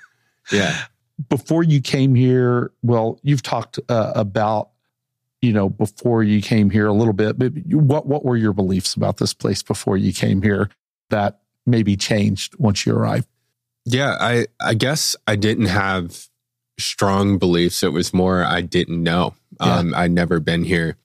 yeah. 0.52 0.84
Before 1.28 1.62
you 1.62 1.82
came 1.82 2.14
here, 2.14 2.72
well, 2.82 3.20
you've 3.22 3.42
talked 3.42 3.78
uh, 3.90 4.12
about, 4.14 4.70
you 5.42 5.52
know, 5.52 5.68
before 5.68 6.22
you 6.22 6.40
came 6.40 6.70
here 6.70 6.86
a 6.86 6.92
little 6.92 7.12
bit, 7.12 7.38
but 7.38 7.52
what, 7.66 8.06
what 8.06 8.24
were 8.24 8.36
your 8.36 8.54
beliefs 8.54 8.94
about 8.94 9.18
this 9.18 9.34
place 9.34 9.62
before 9.62 9.98
you 9.98 10.12
came 10.14 10.40
here 10.40 10.70
that 11.10 11.40
maybe 11.66 11.96
changed 11.96 12.54
once 12.58 12.86
you 12.86 12.94
arrived? 12.94 13.26
Yeah, 13.84 14.16
I, 14.18 14.46
I 14.60 14.74
guess 14.74 15.16
I 15.26 15.36
didn't 15.36 15.66
have 15.66 16.29
strong 16.80 17.38
beliefs. 17.38 17.82
It 17.82 17.92
was 17.92 18.12
more 18.14 18.44
I 18.44 18.60
didn't 18.60 19.02
know. 19.02 19.34
Yeah. 19.60 19.76
Um, 19.76 19.94
I'd 19.94 20.10
never 20.10 20.40
been 20.40 20.64
here 20.64 20.96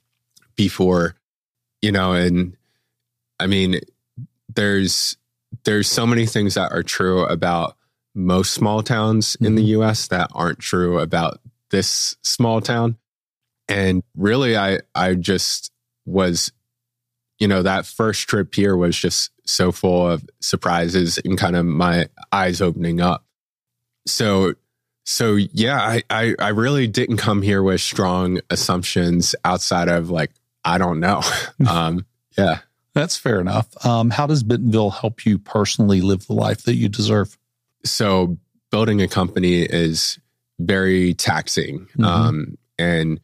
before, 0.55 1.15
you 1.81 1.91
know, 1.91 2.13
and 2.13 2.55
I 3.39 3.47
mean, 3.47 3.79
there's 4.53 5.17
there's 5.63 5.87
so 5.87 6.05
many 6.05 6.25
things 6.25 6.55
that 6.55 6.71
are 6.71 6.83
true 6.83 7.25
about 7.25 7.77
most 8.13 8.53
small 8.53 8.81
towns 8.81 9.33
mm-hmm. 9.33 9.45
in 9.45 9.55
the 9.55 9.61
mm-hmm. 9.61 9.81
US 9.81 10.07
that 10.07 10.29
aren't 10.33 10.59
true 10.59 10.99
about 10.99 11.39
this 11.71 12.15
small 12.23 12.61
town. 12.61 12.97
And 13.67 14.03
really 14.15 14.57
I 14.57 14.79
I 14.93 15.15
just 15.15 15.71
was 16.05 16.51
you 17.39 17.47
know, 17.47 17.63
that 17.63 17.85
first 17.85 18.27
trip 18.27 18.53
here 18.55 18.77
was 18.77 18.97
just 18.97 19.31
so 19.45 19.71
full 19.71 20.07
of 20.07 20.23
surprises 20.39 21.19
and 21.23 21.37
kind 21.37 21.55
of 21.55 21.65
my 21.65 22.07
eyes 22.31 22.61
opening 22.61 23.01
up. 23.01 23.25
So, 24.07 24.53
so 25.05 25.35
yeah, 25.35 25.79
I, 25.79 26.03
I, 26.09 26.35
I 26.39 26.49
really 26.49 26.87
didn't 26.87 27.17
come 27.17 27.43
here 27.43 27.61
with 27.61 27.79
strong 27.79 28.41
assumptions 28.49 29.35
outside 29.45 29.87
of 29.87 30.09
like, 30.09 30.31
I 30.65 30.79
don't 30.79 30.99
know. 30.99 31.21
um, 31.69 32.05
yeah. 32.37 32.59
That's 32.93 33.15
fair 33.15 33.39
enough. 33.39 33.85
Um, 33.85 34.09
how 34.09 34.25
does 34.25 34.41
Bentonville 34.41 34.89
help 34.89 35.25
you 35.25 35.37
personally 35.37 36.01
live 36.01 36.27
the 36.27 36.33
life 36.33 36.63
that 36.63 36.75
you 36.75 36.89
deserve? 36.89 37.37
So, 37.83 38.37
building 38.71 39.01
a 39.01 39.07
company 39.07 39.61
is 39.61 40.17
very 40.59 41.13
taxing 41.13 41.87
mm-hmm. 41.97 42.03
um, 42.05 42.57
and 42.79 43.19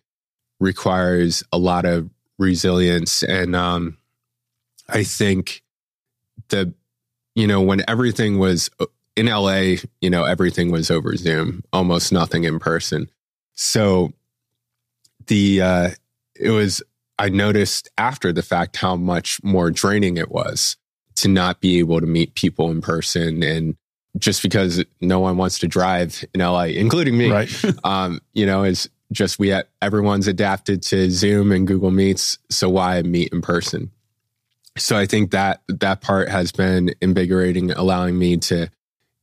requires 0.60 1.44
a 1.52 1.58
lot 1.58 1.86
of 1.86 2.10
resilience. 2.38 3.24
And 3.24 3.56
um, 3.56 3.98
I 4.90 5.04
think 5.04 5.64
the, 6.50 6.74
you 7.34 7.48
know, 7.48 7.62
when 7.62 7.82
everything 7.88 8.40
was 8.40 8.70
in 9.16 9.26
LA, 9.26 9.76
you 10.00 10.10
know, 10.10 10.24
everything 10.24 10.72
was 10.72 10.90
over 10.90 11.16
Zoom, 11.16 11.64
almost 11.74 12.12
nothing 12.12 12.44
in 12.44 12.60
person. 12.60 13.10
So 13.54 14.14
the, 15.28 15.62
uh, 15.62 15.90
it 16.36 16.50
was, 16.50 16.82
I 17.20 17.30
noticed 17.30 17.90
after 17.98 18.32
the 18.32 18.42
fact 18.42 18.78
how 18.78 18.96
much 18.96 19.44
more 19.44 19.70
draining 19.70 20.18
it 20.18 20.32
was 20.32 20.78
to 21.16 21.28
not 21.28 21.62
be 21.62 21.80
able 21.80 22.00
to 22.00 22.08
meet 22.08 22.36
people 22.36 22.72
in 22.72 22.82
person 22.82 23.44
and 23.44 23.76
just 24.18 24.42
because 24.42 24.84
no 25.00 25.20
one 25.20 25.38
wants 25.38 25.60
to 25.60 25.68
drive 25.68 26.26
in 26.34 26.42
LA, 26.42 26.64
including 26.64 27.18
me, 27.18 27.30
right. 27.30 27.64
um, 27.84 28.20
you 28.34 28.46
know, 28.46 28.64
is 28.64 28.90
just 29.12 29.40
we 29.40 29.54
everyone's 29.82 30.28
adapted 30.28 30.82
to 30.84 31.10
Zoom 31.10 31.52
and 31.52 31.68
Google 31.68 31.92
Meets, 31.92 32.38
so 32.50 32.70
why 32.70 33.02
meet 33.02 33.32
in 33.32 33.42
person? 33.42 33.92
So 34.78 34.98
I 34.98 35.06
think 35.06 35.32
that 35.32 35.62
that 35.68 36.02
part 36.02 36.30
has 36.30 36.52
been 36.52 36.94
invigorating, 37.02 37.72
allowing 37.72 38.18
me 38.18 38.38
to 38.38 38.70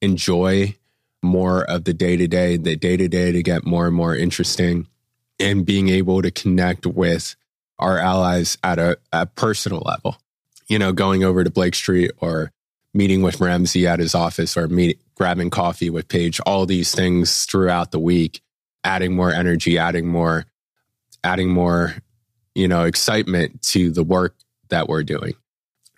enjoy 0.01 0.77
more 1.23 1.65
of 1.65 1.85
the 1.85 1.93
day 1.93 2.17
to 2.17 2.29
day, 2.29 2.57
the 2.57 2.77
day 2.77 2.97
to 2.97 3.09
day 3.09 3.33
to 3.33 3.43
get 3.43 3.67
more 3.67 3.87
and 3.87 3.97
more 3.97 4.15
interesting, 4.15 4.87
and 5.41 5.67
being 5.67 5.89
able 5.89 6.23
to 6.23 6.31
connect 6.31 6.87
with 6.87 7.37
our 7.79 7.99
allies 7.99 8.59
at 8.63 8.79
a, 8.79 8.99
a 9.13 9.27
personal 9.27 9.83
level. 9.85 10.17
You 10.69 10.79
know, 10.79 10.93
going 10.93 11.25
over 11.25 11.45
to 11.45 11.51
Blake 11.51 11.75
Street 11.75 12.11
or 12.19 12.53
meeting 12.95 13.23
with 13.23 13.41
Ramsey 13.41 13.87
at 13.87 14.01
his 14.01 14.15
office 14.15 14.57
or 14.57 14.69
meet, 14.69 15.01
grabbing 15.15 15.51
coffee 15.51 15.91
with 15.91 16.09
Paige, 16.09 16.41
all 16.41 16.67
these 16.67 16.95
things 16.95 17.45
throughout 17.45 17.91
the 17.91 17.99
week, 17.99 18.41
adding 18.85 19.15
more 19.15 19.33
energy, 19.33 19.79
adding 19.79 20.07
more, 20.07 20.47
adding 21.25 21.51
more, 21.51 21.97
you 22.55 22.69
know, 22.69 22.85
excitement 22.85 23.63
to 23.63 23.91
the 23.91 24.05
work 24.05 24.37
that 24.69 24.89
we're 24.89 25.03
doing. 25.03 25.35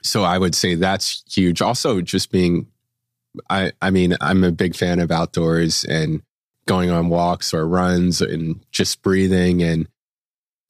So 0.02 0.22
I 0.22 0.38
would 0.38 0.54
say 0.54 0.74
that's 0.74 1.22
huge. 1.30 1.60
Also, 1.60 2.00
just 2.00 2.30
being, 2.30 2.66
I, 3.48 3.72
I 3.80 3.90
mean, 3.90 4.16
I'm 4.20 4.44
a 4.44 4.52
big 4.52 4.74
fan 4.74 4.98
of 4.98 5.10
outdoors 5.10 5.84
and 5.84 6.22
going 6.66 6.90
on 6.90 7.08
walks 7.08 7.54
or 7.54 7.66
runs 7.66 8.20
and 8.20 8.60
just 8.70 9.02
breathing. 9.02 9.62
And, 9.62 9.88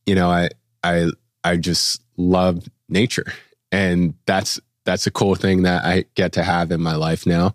you 0.06 0.14
know, 0.14 0.30
I, 0.30 0.50
I, 0.82 1.10
I 1.44 1.56
just 1.56 2.02
love 2.16 2.68
nature. 2.88 3.26
And 3.72 4.14
that's 4.26 4.60
that's 4.84 5.06
a 5.06 5.10
cool 5.10 5.34
thing 5.34 5.62
that 5.62 5.84
I 5.84 6.06
get 6.14 6.32
to 6.32 6.42
have 6.42 6.72
in 6.72 6.80
my 6.80 6.96
life 6.96 7.26
now. 7.26 7.54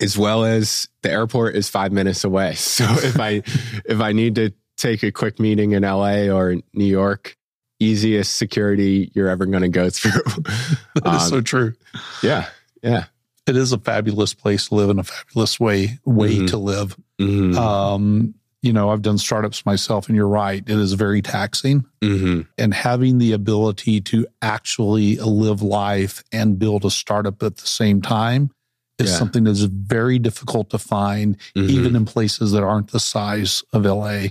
As 0.00 0.18
well 0.18 0.44
as 0.44 0.88
the 1.02 1.10
airport 1.10 1.56
is 1.56 1.68
five 1.68 1.92
minutes 1.92 2.24
away. 2.24 2.54
So 2.58 2.84
if 2.88 3.18
I 3.18 3.42
if 3.84 4.00
I 4.00 4.12
need 4.12 4.36
to 4.36 4.52
take 4.76 5.02
a 5.02 5.12
quick 5.12 5.38
meeting 5.38 5.72
in 5.72 5.82
LA 5.82 6.28
or 6.28 6.56
New 6.72 6.84
York, 6.84 7.36
easiest 7.80 8.36
security 8.36 9.10
you're 9.14 9.28
ever 9.28 9.46
going 9.46 9.62
to 9.62 9.68
go 9.68 9.90
through. 9.90 10.22
that 10.94 11.06
um, 11.06 11.16
is 11.16 11.28
so 11.28 11.40
true. 11.40 11.74
Yeah. 12.22 12.48
Yeah. 12.82 13.06
It 13.46 13.56
is 13.56 13.72
a 13.72 13.78
fabulous 13.78 14.32
place 14.32 14.68
to 14.68 14.74
live 14.74 14.90
and 14.90 15.00
a 15.00 15.04
fabulous 15.04 15.60
way 15.60 15.98
way 16.04 16.36
mm-hmm. 16.36 16.46
to 16.46 16.56
live. 16.56 16.96
Mm-hmm. 17.20 17.58
Um, 17.58 18.34
you 18.62 18.72
know, 18.72 18.88
I've 18.88 19.02
done 19.02 19.18
startups 19.18 19.66
myself, 19.66 20.08
and 20.08 20.16
you're 20.16 20.26
right. 20.26 20.62
It 20.66 20.78
is 20.78 20.94
very 20.94 21.20
taxing. 21.20 21.84
Mm-hmm. 22.00 22.42
And 22.56 22.72
having 22.72 23.18
the 23.18 23.32
ability 23.32 24.00
to 24.02 24.26
actually 24.40 25.16
live 25.16 25.60
life 25.60 26.24
and 26.32 26.58
build 26.58 26.86
a 26.86 26.90
startup 26.90 27.42
at 27.42 27.56
the 27.56 27.66
same 27.66 28.00
time 28.00 28.50
is 28.98 29.10
yeah. 29.10 29.16
something 29.18 29.44
that's 29.44 29.60
very 29.60 30.18
difficult 30.18 30.70
to 30.70 30.78
find, 30.78 31.36
mm-hmm. 31.54 31.68
even 31.68 31.94
in 31.94 32.06
places 32.06 32.52
that 32.52 32.62
aren't 32.62 32.90
the 32.90 33.00
size 33.00 33.62
of 33.74 33.84
LA. 33.84 34.28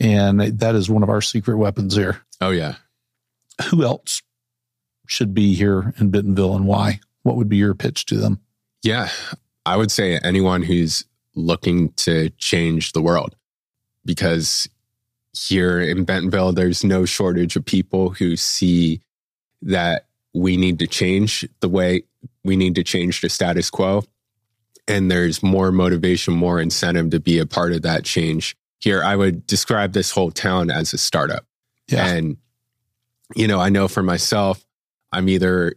And 0.00 0.40
that 0.40 0.74
is 0.74 0.90
one 0.90 1.04
of 1.04 1.08
our 1.08 1.22
secret 1.22 1.56
weapons 1.56 1.94
here. 1.94 2.22
Oh, 2.40 2.50
yeah. 2.50 2.74
Who 3.70 3.84
else 3.84 4.20
should 5.06 5.32
be 5.32 5.54
here 5.54 5.94
in 5.98 6.10
Bentonville 6.10 6.56
and 6.56 6.66
why? 6.66 6.98
What 7.22 7.36
would 7.36 7.48
be 7.48 7.58
your 7.58 7.74
pitch 7.74 8.06
to 8.06 8.16
them? 8.16 8.40
Yeah, 8.86 9.08
I 9.66 9.76
would 9.76 9.90
say 9.90 10.16
anyone 10.22 10.62
who's 10.62 11.04
looking 11.34 11.90
to 11.94 12.30
change 12.38 12.92
the 12.92 13.02
world 13.02 13.34
because 14.04 14.68
here 15.32 15.80
in 15.80 16.04
Bentonville, 16.04 16.52
there's 16.52 16.84
no 16.84 17.04
shortage 17.04 17.56
of 17.56 17.64
people 17.64 18.10
who 18.10 18.36
see 18.36 19.00
that 19.60 20.06
we 20.32 20.56
need 20.56 20.78
to 20.78 20.86
change 20.86 21.44
the 21.58 21.68
way 21.68 22.04
we 22.44 22.54
need 22.54 22.76
to 22.76 22.84
change 22.84 23.22
the 23.22 23.28
status 23.28 23.70
quo. 23.70 24.04
And 24.86 25.10
there's 25.10 25.42
more 25.42 25.72
motivation, 25.72 26.34
more 26.34 26.60
incentive 26.60 27.10
to 27.10 27.18
be 27.18 27.40
a 27.40 27.46
part 27.46 27.72
of 27.72 27.82
that 27.82 28.04
change. 28.04 28.56
Here, 28.78 29.02
I 29.02 29.16
would 29.16 29.48
describe 29.48 29.94
this 29.94 30.12
whole 30.12 30.30
town 30.30 30.70
as 30.70 30.92
a 30.92 30.98
startup. 30.98 31.44
Yeah. 31.88 32.06
And, 32.06 32.36
you 33.34 33.48
know, 33.48 33.58
I 33.58 33.68
know 33.68 33.88
for 33.88 34.04
myself, 34.04 34.64
I'm 35.10 35.28
either, 35.28 35.74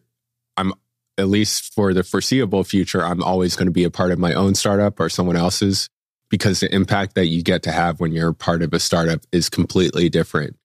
at 1.19 1.27
least 1.27 1.73
for 1.73 1.93
the 1.93 2.03
foreseeable 2.03 2.63
future, 2.63 3.05
I'm 3.05 3.21
always 3.21 3.55
going 3.55 3.67
to 3.67 3.71
be 3.71 3.83
a 3.83 3.91
part 3.91 4.11
of 4.11 4.19
my 4.19 4.33
own 4.33 4.55
startup 4.55 4.99
or 4.99 5.09
someone 5.09 5.35
else's 5.35 5.89
because 6.29 6.59
the 6.59 6.73
impact 6.73 7.15
that 7.15 7.27
you 7.27 7.43
get 7.43 7.63
to 7.63 7.71
have 7.71 7.99
when 7.99 8.11
you're 8.11 8.33
part 8.33 8.61
of 8.61 8.73
a 8.73 8.79
startup 8.79 9.21
is 9.31 9.49
completely 9.49 10.09
different 10.09 10.55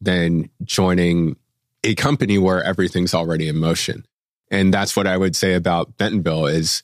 than 0.00 0.50
joining 0.64 1.36
a 1.84 1.94
company 1.94 2.38
where 2.38 2.62
everything's 2.62 3.14
already 3.14 3.48
in 3.48 3.56
motion. 3.56 4.04
And 4.50 4.74
that's 4.74 4.96
what 4.96 5.06
I 5.06 5.16
would 5.16 5.36
say 5.36 5.54
about 5.54 5.96
Bentonville 5.96 6.46
is, 6.46 6.82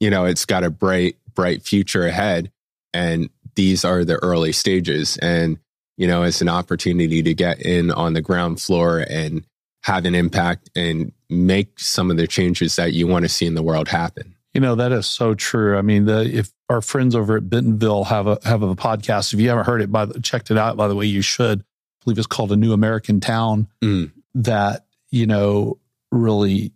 you 0.00 0.10
know, 0.10 0.24
it's 0.24 0.46
got 0.46 0.64
a 0.64 0.70
bright, 0.70 1.16
bright 1.34 1.62
future 1.62 2.06
ahead. 2.06 2.50
And 2.94 3.30
these 3.54 3.84
are 3.84 4.04
the 4.04 4.16
early 4.22 4.52
stages. 4.52 5.16
And, 5.18 5.58
you 5.96 6.06
know, 6.06 6.22
it's 6.22 6.40
an 6.40 6.48
opportunity 6.48 7.22
to 7.22 7.34
get 7.34 7.60
in 7.60 7.90
on 7.90 8.14
the 8.14 8.22
ground 8.22 8.60
floor 8.60 9.04
and 9.08 9.44
have 9.82 10.04
an 10.04 10.14
impact 10.14 10.70
and 10.74 11.12
make 11.28 11.78
some 11.78 12.10
of 12.10 12.16
the 12.16 12.26
changes 12.26 12.76
that 12.76 12.92
you 12.92 13.06
want 13.06 13.24
to 13.24 13.28
see 13.28 13.46
in 13.46 13.54
the 13.54 13.62
world 13.62 13.88
happen. 13.88 14.34
You 14.54 14.60
know 14.60 14.74
that 14.74 14.92
is 14.92 15.06
so 15.06 15.34
true. 15.34 15.78
I 15.78 15.82
mean, 15.82 16.04
the, 16.04 16.22
if 16.22 16.52
our 16.68 16.82
friends 16.82 17.14
over 17.14 17.36
at 17.36 17.48
Bentonville 17.48 18.04
have 18.04 18.26
a 18.26 18.38
have 18.44 18.62
a 18.62 18.74
podcast, 18.74 19.32
if 19.32 19.40
you 19.40 19.48
haven't 19.48 19.64
heard 19.64 19.80
it, 19.80 19.90
by 19.90 20.04
the, 20.04 20.20
checked 20.20 20.50
it 20.50 20.58
out. 20.58 20.76
By 20.76 20.88
the 20.88 20.94
way, 20.94 21.06
you 21.06 21.22
should. 21.22 21.60
I 21.60 21.64
believe 22.04 22.18
it's 22.18 22.26
called 22.26 22.52
A 22.52 22.56
New 22.56 22.72
American 22.72 23.20
Town. 23.20 23.68
Mm. 23.82 24.12
That 24.34 24.84
you 25.10 25.26
know 25.26 25.78
really 26.10 26.72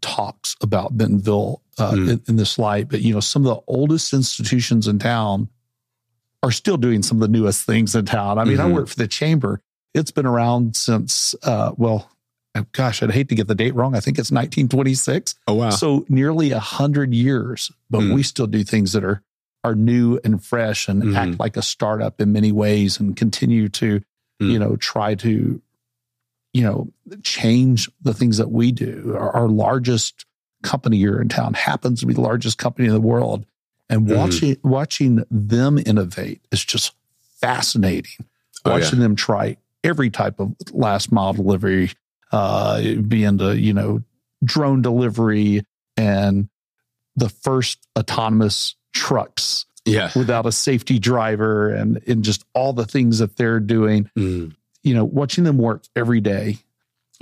talks 0.00 0.56
about 0.62 0.96
Bentonville 0.96 1.62
uh, 1.78 1.92
mm. 1.92 2.10
in, 2.12 2.22
in 2.28 2.36
this 2.36 2.58
light. 2.58 2.88
But 2.88 3.02
you 3.02 3.12
know, 3.12 3.20
some 3.20 3.46
of 3.46 3.54
the 3.54 3.62
oldest 3.66 4.14
institutions 4.14 4.88
in 4.88 4.98
town 4.98 5.50
are 6.42 6.50
still 6.50 6.78
doing 6.78 7.02
some 7.02 7.18
of 7.18 7.20
the 7.20 7.38
newest 7.38 7.66
things 7.66 7.94
in 7.94 8.06
town. 8.06 8.38
I 8.38 8.44
mean, 8.44 8.56
mm-hmm. 8.56 8.68
I 8.68 8.72
work 8.72 8.88
for 8.88 8.96
the 8.96 9.06
chamber. 9.06 9.60
It's 9.94 10.10
been 10.10 10.26
around 10.26 10.76
since 10.76 11.34
uh, 11.42 11.72
well, 11.76 12.10
gosh, 12.72 13.02
I'd 13.02 13.10
hate 13.10 13.28
to 13.30 13.34
get 13.34 13.48
the 13.48 13.54
date 13.54 13.74
wrong. 13.74 13.94
I 13.94 14.00
think 14.00 14.18
it's 14.18 14.30
1926. 14.30 15.36
Oh 15.48 15.54
wow! 15.54 15.70
So 15.70 16.04
nearly 16.08 16.52
a 16.52 16.58
hundred 16.58 17.14
years, 17.14 17.72
but 17.88 18.00
mm. 18.00 18.14
we 18.14 18.22
still 18.22 18.46
do 18.46 18.62
things 18.62 18.92
that 18.92 19.04
are 19.04 19.22
are 19.64 19.74
new 19.74 20.20
and 20.24 20.44
fresh 20.44 20.88
and 20.88 21.02
mm. 21.02 21.16
act 21.16 21.38
like 21.38 21.56
a 21.56 21.62
startup 21.62 22.20
in 22.20 22.32
many 22.32 22.52
ways, 22.52 23.00
and 23.00 23.16
continue 23.16 23.68
to, 23.70 24.00
mm. 24.40 24.50
you 24.50 24.58
know, 24.58 24.76
try 24.76 25.14
to, 25.14 25.62
you 26.52 26.62
know, 26.62 26.92
change 27.22 27.88
the 28.02 28.12
things 28.12 28.38
that 28.38 28.50
we 28.50 28.72
do. 28.72 29.14
Our, 29.16 29.30
our, 29.30 29.48
largest 29.48 30.26
company 30.62 30.98
here 30.98 31.20
in 31.20 31.28
town 31.28 31.54
happens 31.54 32.00
to 32.00 32.06
be 32.06 32.14
the 32.14 32.20
largest 32.20 32.58
company 32.58 32.88
in 32.88 32.94
the 32.94 33.00
world, 33.00 33.46
and 33.88 34.06
mm. 34.06 34.16
watching 34.16 34.56
watching 34.62 35.24
them 35.30 35.78
innovate 35.78 36.42
is 36.50 36.62
just 36.62 36.94
fascinating. 37.40 38.26
Oh, 38.64 38.72
watching 38.72 38.98
yeah. 38.98 39.04
them 39.04 39.16
try 39.16 39.56
every 39.82 40.10
type 40.10 40.38
of 40.38 40.54
last 40.72 41.10
mile 41.10 41.32
delivery 41.32 41.90
uh, 42.32 42.80
be 43.06 43.24
into, 43.24 43.56
you 43.56 43.74
know, 43.74 44.02
drone 44.42 44.82
delivery 44.82 45.62
and 45.96 46.48
the 47.16 47.28
first 47.28 47.86
autonomous 47.98 48.74
trucks 48.94 49.66
yeah. 49.84 50.10
without 50.16 50.46
a 50.46 50.52
safety 50.52 50.98
driver 50.98 51.68
and, 51.68 52.00
and 52.06 52.24
just 52.24 52.44
all 52.54 52.72
the 52.72 52.86
things 52.86 53.18
that 53.18 53.36
they're 53.36 53.60
doing. 53.60 54.10
Mm. 54.18 54.54
You 54.82 54.94
know, 54.94 55.04
watching 55.04 55.44
them 55.44 55.58
work 55.58 55.84
every 55.94 56.20
day, 56.20 56.58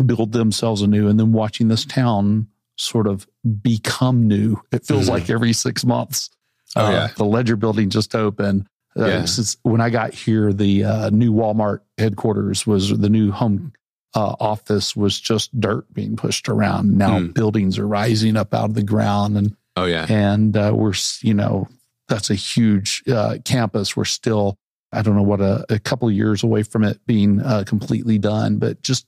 build 0.04 0.32
themselves 0.32 0.82
anew, 0.82 1.08
and 1.08 1.18
then 1.18 1.32
watching 1.32 1.68
this 1.68 1.84
town 1.84 2.48
sort 2.76 3.06
of 3.06 3.26
become 3.60 4.26
new. 4.26 4.60
It 4.72 4.86
feels 4.86 5.06
mm. 5.06 5.10
like 5.10 5.28
every 5.28 5.52
six 5.52 5.84
months. 5.84 6.30
Oh, 6.76 6.86
uh, 6.86 6.90
yeah. 6.90 7.08
The 7.16 7.24
Ledger 7.24 7.56
building 7.56 7.90
just 7.90 8.14
opened. 8.14 8.66
Uh, 8.96 9.06
yeah. 9.06 9.24
Since 9.24 9.56
when 9.62 9.80
I 9.80 9.90
got 9.90 10.14
here, 10.14 10.52
the 10.52 10.84
uh, 10.84 11.10
new 11.10 11.32
Walmart 11.32 11.80
headquarters 11.98 12.66
was 12.66 12.96
the 12.96 13.08
new 13.08 13.30
home 13.30 13.72
uh, 14.14 14.34
office 14.40 14.96
was 14.96 15.20
just 15.20 15.58
dirt 15.60 15.92
being 15.92 16.16
pushed 16.16 16.48
around. 16.48 16.96
Now 16.98 17.18
Mm. 17.20 17.34
buildings 17.34 17.78
are 17.78 17.86
rising 17.86 18.36
up 18.36 18.52
out 18.54 18.70
of 18.70 18.74
the 18.74 18.82
ground, 18.82 19.36
and 19.36 19.56
Oh 19.76 19.84
yeah. 19.86 20.06
and 20.08 20.56
uh, 20.56 20.72
we're 20.74 20.94
you 21.22 21.34
know 21.34 21.68
that's 22.08 22.30
a 22.30 22.34
huge 22.34 23.02
uh, 23.08 23.38
campus. 23.44 23.96
We're 23.96 24.04
still 24.04 24.56
I 24.92 25.02
don't 25.02 25.14
know 25.14 25.22
what 25.22 25.40
a, 25.40 25.64
a 25.68 25.78
couple 25.78 26.08
of 26.08 26.14
years 26.14 26.42
away 26.42 26.64
from 26.64 26.82
it 26.82 26.98
being 27.06 27.40
uh, 27.40 27.62
completely 27.64 28.18
done, 28.18 28.56
but 28.58 28.82
just 28.82 29.06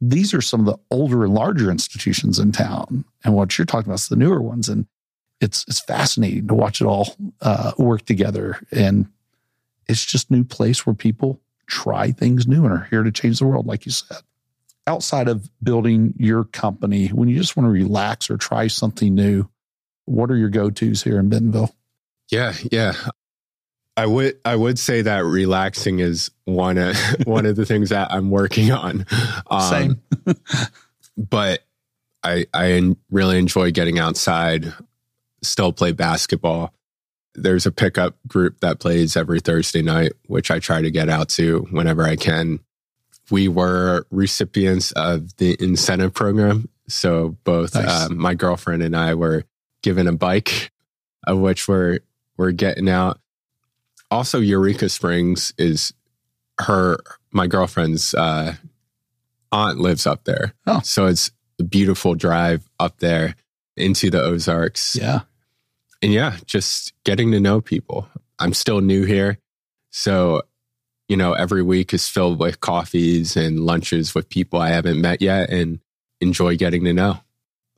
these 0.00 0.32
are 0.34 0.40
some 0.40 0.60
of 0.60 0.66
the 0.66 0.78
older 0.90 1.24
and 1.24 1.34
larger 1.34 1.70
institutions 1.70 2.38
in 2.38 2.52
town, 2.52 3.04
and 3.24 3.34
what 3.34 3.56
you're 3.58 3.64
talking 3.66 3.88
about 3.88 4.00
is 4.00 4.08
the 4.08 4.16
newer 4.16 4.40
ones, 4.40 4.68
and 4.70 4.86
it's 5.40 5.64
it's 5.68 5.80
fascinating 5.80 6.48
to 6.48 6.54
watch 6.54 6.80
it 6.80 6.86
all 6.86 7.14
uh, 7.42 7.72
work 7.78 8.06
together, 8.06 8.58
and 8.72 9.06
it's 9.86 10.04
just 10.06 10.30
new 10.30 10.44
place 10.44 10.86
where 10.86 10.94
people 10.94 11.40
try 11.66 12.10
things 12.10 12.46
new 12.46 12.64
and 12.64 12.72
are 12.72 12.86
here 12.90 13.02
to 13.02 13.12
change 13.12 13.38
the 13.38 13.46
world, 13.46 13.66
like 13.66 13.86
you 13.86 13.92
said. 13.92 14.18
Outside 14.86 15.28
of 15.28 15.48
building 15.62 16.14
your 16.18 16.44
company, 16.44 17.08
when 17.08 17.28
you 17.28 17.38
just 17.38 17.56
want 17.56 17.66
to 17.66 17.70
relax 17.70 18.30
or 18.30 18.36
try 18.36 18.66
something 18.66 19.14
new, 19.14 19.48
what 20.04 20.30
are 20.30 20.36
your 20.36 20.50
go 20.50 20.70
tos 20.70 21.02
here 21.02 21.18
in 21.18 21.28
Bentonville? 21.28 21.74
Yeah, 22.30 22.52
yeah. 22.70 22.92
I 23.96 24.06
would 24.06 24.38
I 24.44 24.56
would 24.56 24.78
say 24.78 25.02
that 25.02 25.24
relaxing 25.24 26.00
is 26.00 26.30
one 26.44 26.78
of 26.78 26.96
one 27.24 27.46
of 27.46 27.56
the 27.56 27.64
things 27.64 27.90
that 27.90 28.12
I'm 28.12 28.30
working 28.30 28.72
on. 28.72 29.06
Um, 29.50 29.70
Same. 29.70 30.02
but 31.16 31.64
I 32.22 32.46
I 32.52 32.94
really 33.10 33.38
enjoy 33.38 33.70
getting 33.70 33.98
outside. 33.98 34.72
Still 35.42 35.72
play 35.72 35.92
basketball. 35.92 36.72
There's 37.34 37.66
a 37.66 37.72
pickup 37.72 38.16
group 38.28 38.60
that 38.60 38.78
plays 38.78 39.16
every 39.16 39.40
Thursday 39.40 39.82
night, 39.82 40.12
which 40.26 40.50
I 40.50 40.58
try 40.60 40.80
to 40.82 40.90
get 40.90 41.08
out 41.08 41.28
to 41.30 41.66
whenever 41.70 42.02
I 42.04 42.16
can. 42.16 42.60
We 43.30 43.48
were 43.48 44.06
recipients 44.10 44.92
of 44.92 45.36
the 45.38 45.56
incentive 45.58 46.12
program, 46.14 46.68
so 46.88 47.36
both 47.44 47.74
Nice. 47.74 47.88
uh, 47.88 48.08
my 48.10 48.34
girlfriend 48.34 48.82
and 48.82 48.94
I 48.94 49.14
were 49.14 49.44
given 49.82 50.06
a 50.06 50.12
bike, 50.12 50.70
of 51.26 51.38
which 51.38 51.66
we're 51.66 52.00
we're 52.36 52.52
getting 52.52 52.88
out. 52.88 53.18
Also, 54.10 54.38
Eureka 54.40 54.88
Springs 54.88 55.52
is 55.58 55.92
her 56.60 56.98
my 57.32 57.46
girlfriend's 57.46 58.14
uh, 58.14 58.54
aunt 59.50 59.78
lives 59.80 60.06
up 60.06 60.24
there, 60.24 60.52
Oh. 60.66 60.80
so 60.84 61.06
it's 61.06 61.30
a 61.58 61.64
beautiful 61.64 62.14
drive 62.14 62.68
up 62.78 62.98
there 62.98 63.34
into 63.76 64.10
the 64.10 64.22
Ozarks. 64.22 64.94
Yeah. 64.96 65.22
And 66.04 66.12
yeah, 66.12 66.36
just 66.44 66.92
getting 67.04 67.32
to 67.32 67.40
know 67.40 67.62
people. 67.62 68.06
I'm 68.38 68.52
still 68.52 68.82
new 68.82 69.04
here, 69.04 69.38
so 69.90 70.42
you 71.08 71.16
know 71.16 71.32
every 71.32 71.62
week 71.62 71.94
is 71.94 72.06
filled 72.08 72.38
with 72.38 72.60
coffees 72.60 73.36
and 73.38 73.60
lunches 73.60 74.14
with 74.14 74.28
people 74.28 74.60
I 74.60 74.68
haven't 74.68 75.00
met 75.00 75.22
yet, 75.22 75.48
and 75.48 75.80
enjoy 76.20 76.56
getting 76.58 76.84
to 76.84 76.92
know. 76.92 77.20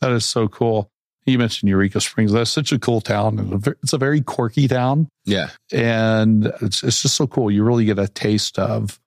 That 0.01 0.11
is 0.11 0.25
so 0.25 0.49
cool. 0.49 0.91
You 1.25 1.39
mentioned 1.39 1.69
Eureka 1.69 2.01
Springs. 2.01 2.33
That's 2.33 2.51
such 2.51 2.73
a 2.73 2.79
cool 2.81 3.01
town. 3.01 3.63
It's 3.83 3.93
a 3.93 3.99
very 3.99 4.21
quirky 4.23 4.67
town. 4.67 5.09
Yeah, 5.25 5.51
And 5.73 6.47
it's, 6.63 6.83
it's 6.83 7.03
just 7.03 7.15
so 7.17 7.27
cool. 7.27 7.51
You 7.51 7.63
really 7.65 7.85
get 7.85 7.99
a 7.99 8.07
taste 8.09 8.59
of 8.59 9.01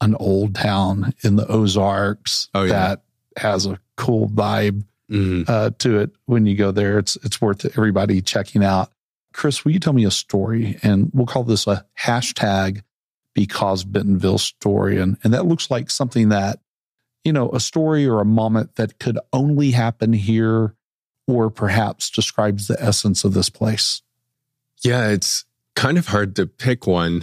an 0.00 0.14
old 0.16 0.54
town 0.56 1.14
in 1.22 1.36
the 1.36 1.46
Ozarks 1.46 2.48
Oh, 2.54 2.62
yeah. 2.62 2.72
that 2.72 3.02
has 3.36 3.66
a 3.66 3.78
cool 3.96 4.28
vibe 4.28 4.84
Mhm. 5.12 5.48
uh, 5.48 5.70
to 5.78 5.98
it 6.00 6.10
when 6.26 6.46
you 6.46 6.56
go 6.56 6.70
there. 6.70 6.98
It's 6.98 7.16
it's 7.22 7.40
worth 7.40 7.64
everybody 7.64 8.22
checking 8.22 8.64
out. 8.64 8.90
Chris, 9.34 9.64
will 9.64 9.72
you 9.72 9.78
tell 9.78 9.92
me 9.92 10.04
a 10.04 10.10
story? 10.10 10.78
And 10.82 11.10
we'll 11.12 11.26
call 11.26 11.44
this 11.44 11.66
a 11.66 11.84
hashtag 11.98 12.82
because 13.34 13.84
Bentonville 13.84 14.38
story. 14.38 14.98
And 14.98 15.16
and 15.22 15.32
that 15.34 15.46
looks 15.46 15.70
like 15.70 15.90
something 15.90 16.30
that, 16.30 16.60
you 17.24 17.32
know, 17.32 17.50
a 17.50 17.60
story 17.60 18.06
or 18.06 18.20
a 18.20 18.24
moment 18.26 18.76
that 18.76 18.98
could 18.98 19.18
only 19.32 19.70
happen 19.72 20.12
here 20.12 20.74
or 21.28 21.50
perhaps 21.50 22.10
describes 22.10 22.66
the 22.68 22.82
essence 22.82 23.24
of 23.24 23.32
this 23.34 23.48
place. 23.48 24.02
Yeah, 24.82 25.08
it's 25.08 25.44
kind 25.76 25.96
of 25.98 26.08
hard 26.08 26.34
to 26.36 26.46
pick 26.46 26.86
one. 26.86 27.22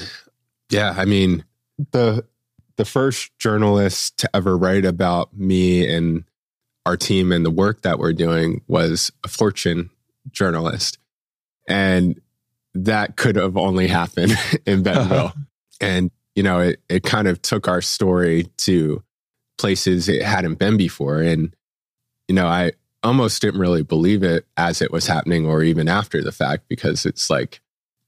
Yeah, 0.69 0.93
I 0.95 1.05
mean, 1.05 1.43
the 1.91 2.25
the 2.77 2.85
first 2.85 3.31
journalist 3.39 4.17
to 4.19 4.29
ever 4.35 4.57
write 4.57 4.85
about 4.85 5.35
me 5.35 5.87
and 5.93 6.23
our 6.89 6.97
team 6.97 7.31
and 7.31 7.45
the 7.45 7.51
work 7.51 7.83
that 7.83 7.99
we're 7.99 8.13
doing 8.13 8.63
was 8.67 9.11
a 9.23 9.27
Fortune 9.27 9.91
journalist. 10.31 10.97
And 11.67 12.19
that 12.73 13.15
could 13.15 13.35
have 13.35 13.57
only 13.57 13.85
happened 13.85 14.35
in 14.65 14.81
Bentonville. 14.81 15.33
and, 15.81 16.09
you 16.33 16.41
know, 16.41 16.61
it, 16.61 16.81
it 16.89 17.03
kind 17.03 17.27
of 17.27 17.43
took 17.43 17.67
our 17.67 17.83
story 17.83 18.47
to 18.57 19.03
places 19.59 20.09
it 20.09 20.23
hadn't 20.23 20.55
been 20.55 20.77
before. 20.77 21.21
And, 21.21 21.55
you 22.27 22.33
know, 22.33 22.47
I 22.47 22.71
almost 23.03 23.39
didn't 23.39 23.59
really 23.59 23.83
believe 23.83 24.23
it 24.23 24.47
as 24.57 24.81
it 24.81 24.91
was 24.91 25.05
happening 25.05 25.45
or 25.45 25.61
even 25.61 25.87
after 25.87 26.23
the 26.23 26.31
fact 26.31 26.63
because 26.69 27.05
it's 27.05 27.29
like, 27.29 27.61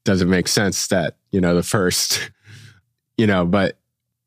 doesn't 0.04 0.28
make 0.28 0.48
sense 0.48 0.88
that, 0.88 1.18
you 1.30 1.40
know, 1.40 1.54
the 1.54 1.62
first, 1.62 2.32
you 3.16 3.28
know, 3.28 3.46
but 3.46 3.78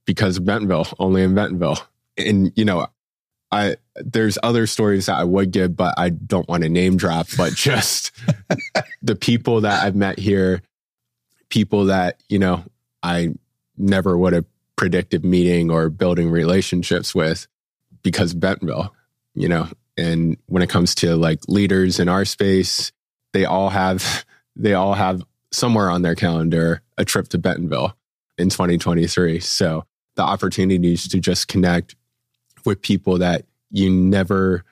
because 0.06 0.40
Bentonville, 0.40 0.88
only 0.98 1.24
in 1.24 1.36
Bentonville. 1.36 1.80
And, 2.18 2.54
you 2.56 2.64
know, 2.64 2.88
I, 3.52 3.76
there's 3.98 4.38
other 4.44 4.68
stories 4.68 5.06
that 5.06 5.18
I 5.18 5.24
would 5.24 5.52
give, 5.52 5.76
but 5.76 5.94
I 5.98 6.10
don't 6.10 6.48
want 6.48 6.64
to 6.64 6.70
name 6.70 6.98
drop, 6.98 7.28
but 7.38 7.54
just 7.56 8.12
the 9.02 9.16
people 9.16 9.62
that 9.62 9.84
I've 9.84 9.96
met 9.96 10.20
here, 10.20 10.62
people 11.50 11.86
that, 11.86 12.22
you 12.30 12.40
know, 12.40 12.64
I 13.02 13.34
never 13.78 14.18
would 14.18 14.34
have 14.34 14.46
predicted 14.76 15.24
meeting 15.24 15.72
or 15.72 15.90
building 15.90 16.30
relationships 16.30 17.16
with 17.16 17.48
because 18.04 18.34
Bentonville, 18.34 18.94
you 19.34 19.48
know, 19.48 19.68
and 19.98 20.38
when 20.48 20.62
it 20.62 20.70
comes 20.70 20.96
to 20.96 21.16
like 21.16 21.40
leaders 21.48 22.00
in 22.00 22.10
our 22.10 22.26
space, 22.26 22.92
they 23.34 23.46
all 23.46 23.70
have, 23.70 24.26
they 24.56 24.74
all 24.74 24.94
have 24.94 25.24
somewhere 25.52 25.90
on 25.90 26.02
their 26.02 26.16
calendar 26.16 26.82
a 26.98 27.06
trip 27.06 27.30
to 27.30 27.38
Bentonville 27.38 27.96
in 28.38 28.50
2023. 28.50 29.40
So 29.40 29.86
the 30.16 30.24
opportunities 30.24 31.08
to 31.10 31.20
just 31.20 31.48
connect 31.48 31.96
with 32.66 32.82
people 32.82 33.20
that 33.20 33.46
you 33.76 33.90
never, 33.90 34.64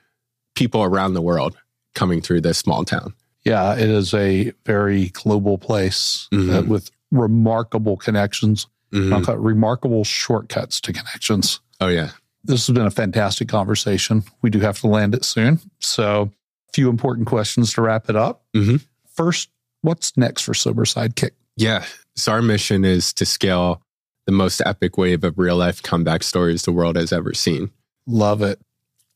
people 0.54 0.82
around 0.82 1.14
the 1.14 1.22
world 1.22 1.56
coming 1.94 2.20
through 2.20 2.40
this 2.40 2.58
small 2.58 2.84
town. 2.84 3.14
Yeah, 3.44 3.74
it 3.74 3.88
is 3.90 4.14
a 4.14 4.52
very 4.64 5.10
global 5.10 5.58
place 5.58 6.28
uh, 6.32 6.36
Mhm. 6.36 6.66
with 6.68 6.90
remarkable 7.10 7.96
connections, 7.96 8.66
Mhm. 8.92 9.12
I'll 9.12 9.22
call 9.22 9.34
it 9.34 9.40
remarkable 9.40 10.04
shortcuts 10.04 10.80
to 10.82 10.92
connections. 10.92 11.60
Oh, 11.80 11.88
yeah. 11.88 12.10
This 12.44 12.66
has 12.66 12.74
been 12.74 12.86
a 12.86 12.90
fantastic 12.90 13.48
conversation. 13.48 14.24
We 14.42 14.50
do 14.50 14.60
have 14.60 14.80
to 14.80 14.86
land 14.86 15.14
it 15.14 15.24
soon. 15.24 15.60
So, 15.80 16.30
a 16.68 16.72
few 16.72 16.88
important 16.88 17.26
questions 17.26 17.72
to 17.74 17.82
wrap 17.82 18.08
it 18.08 18.16
up. 18.16 18.44
Mhm. 18.54 18.84
First, 19.14 19.48
what's 19.82 20.16
next 20.16 20.42
for 20.42 20.54
Sober 20.54 20.84
Sidekick? 20.84 21.32
Yeah. 21.56 21.84
So 22.16 22.32
our 22.32 22.42
mission 22.42 22.84
is 22.84 23.12
to 23.14 23.24
scale 23.26 23.82
the 24.26 24.32
most 24.32 24.62
epic 24.64 24.96
wave 24.96 25.24
of 25.24 25.38
real 25.38 25.56
life 25.56 25.82
comeback 25.82 26.22
stories 26.22 26.62
the 26.62 26.72
world 26.72 26.96
has 26.96 27.12
ever 27.12 27.34
seen. 27.34 27.70
Love 28.06 28.40
it. 28.42 28.60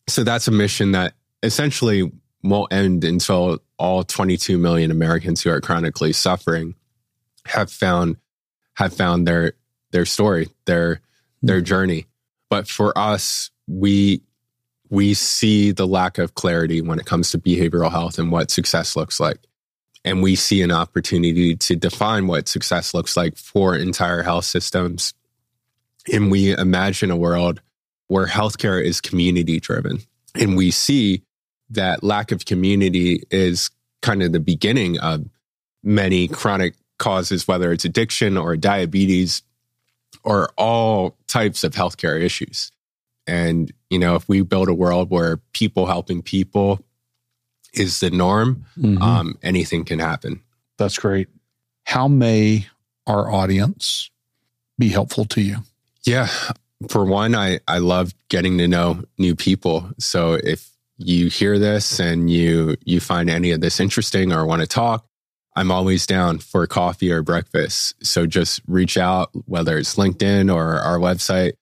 So 0.08 0.24
that's 0.24 0.48
a 0.48 0.50
mission 0.50 0.92
that 0.92 1.14
essentially 1.42 2.10
won't 2.42 2.72
end 2.72 3.04
until 3.04 3.58
all 3.78 4.02
22 4.02 4.58
million 4.58 4.90
Americans 4.90 5.42
who 5.42 5.50
are 5.50 5.60
chronically 5.60 6.12
suffering 6.12 6.74
have 7.46 7.70
found 7.70 8.16
have 8.74 8.92
found 8.94 9.26
their 9.26 9.52
their 9.92 10.06
story, 10.06 10.48
their 10.64 11.00
their 11.42 11.58
hmm. 11.58 11.64
journey. 11.64 12.06
But 12.48 12.68
for 12.68 12.96
us, 12.96 13.50
we 13.66 14.22
we 14.90 15.12
see 15.14 15.72
the 15.72 15.86
lack 15.86 16.16
of 16.18 16.34
clarity 16.34 16.80
when 16.80 16.98
it 16.98 17.06
comes 17.06 17.30
to 17.30 17.38
behavioral 17.38 17.90
health 17.90 18.18
and 18.18 18.32
what 18.32 18.50
success 18.50 18.96
looks 18.96 19.20
like. 19.20 19.38
And 20.04 20.22
we 20.22 20.36
see 20.36 20.62
an 20.62 20.72
opportunity 20.72 21.54
to 21.56 21.76
define 21.76 22.26
what 22.26 22.48
success 22.48 22.94
looks 22.94 23.16
like 23.16 23.36
for 23.36 23.76
entire 23.76 24.22
health 24.22 24.46
systems. 24.46 25.12
And 26.10 26.30
we 26.30 26.56
imagine 26.56 27.10
a 27.10 27.16
world 27.16 27.60
where 28.08 28.26
healthcare 28.26 28.82
is 28.82 29.00
community 29.00 29.60
driven. 29.60 30.00
And 30.34 30.56
we 30.56 30.70
see 30.70 31.22
that 31.70 32.02
lack 32.02 32.32
of 32.32 32.44
community 32.44 33.22
is 33.30 33.70
kind 34.02 34.22
of 34.22 34.32
the 34.32 34.40
beginning 34.40 34.98
of 34.98 35.26
many 35.82 36.28
chronic 36.28 36.74
causes, 36.98 37.46
whether 37.46 37.70
it's 37.72 37.84
addiction 37.84 38.36
or 38.36 38.56
diabetes 38.56 39.42
or 40.24 40.50
all 40.56 41.16
types 41.26 41.64
of 41.64 41.72
healthcare 41.72 42.20
issues. 42.20 42.72
And, 43.26 43.72
you 43.90 43.98
know, 43.98 44.14
if 44.14 44.28
we 44.28 44.40
build 44.42 44.68
a 44.68 44.74
world 44.74 45.10
where 45.10 45.36
people 45.52 45.86
helping 45.86 46.22
people 46.22 46.80
is 47.74 48.00
the 48.00 48.10
norm, 48.10 48.64
Mhm. 48.78 49.00
um, 49.02 49.38
anything 49.42 49.84
can 49.84 49.98
happen. 49.98 50.40
That's 50.78 50.98
great. 50.98 51.28
How 51.84 52.08
may 52.08 52.66
our 53.06 53.30
audience 53.30 54.10
be 54.78 54.88
helpful 54.88 55.26
to 55.26 55.40
you? 55.42 55.58
Yeah. 56.04 56.28
For 56.88 57.04
one, 57.04 57.34
I, 57.34 57.58
I 57.66 57.78
love 57.78 58.14
getting 58.28 58.58
to 58.58 58.68
know 58.68 59.02
new 59.18 59.34
people. 59.34 59.90
So 59.98 60.34
if 60.34 60.70
you 60.96 61.28
hear 61.28 61.58
this 61.58 61.98
and 61.98 62.30
you 62.30 62.76
you 62.84 63.00
find 63.00 63.30
any 63.30 63.50
of 63.52 63.60
this 63.60 63.80
interesting 63.80 64.32
or 64.32 64.46
want 64.46 64.62
to 64.62 64.66
talk, 64.66 65.06
I'm 65.56 65.72
always 65.72 66.06
down 66.06 66.38
for 66.38 66.66
coffee 66.68 67.10
or 67.10 67.22
breakfast. 67.22 67.94
So 68.04 68.26
just 68.26 68.60
reach 68.68 68.96
out, 68.96 69.30
whether 69.46 69.76
it's 69.76 69.96
LinkedIn 69.96 70.54
or 70.54 70.78
our 70.78 70.98
website. 70.98 71.54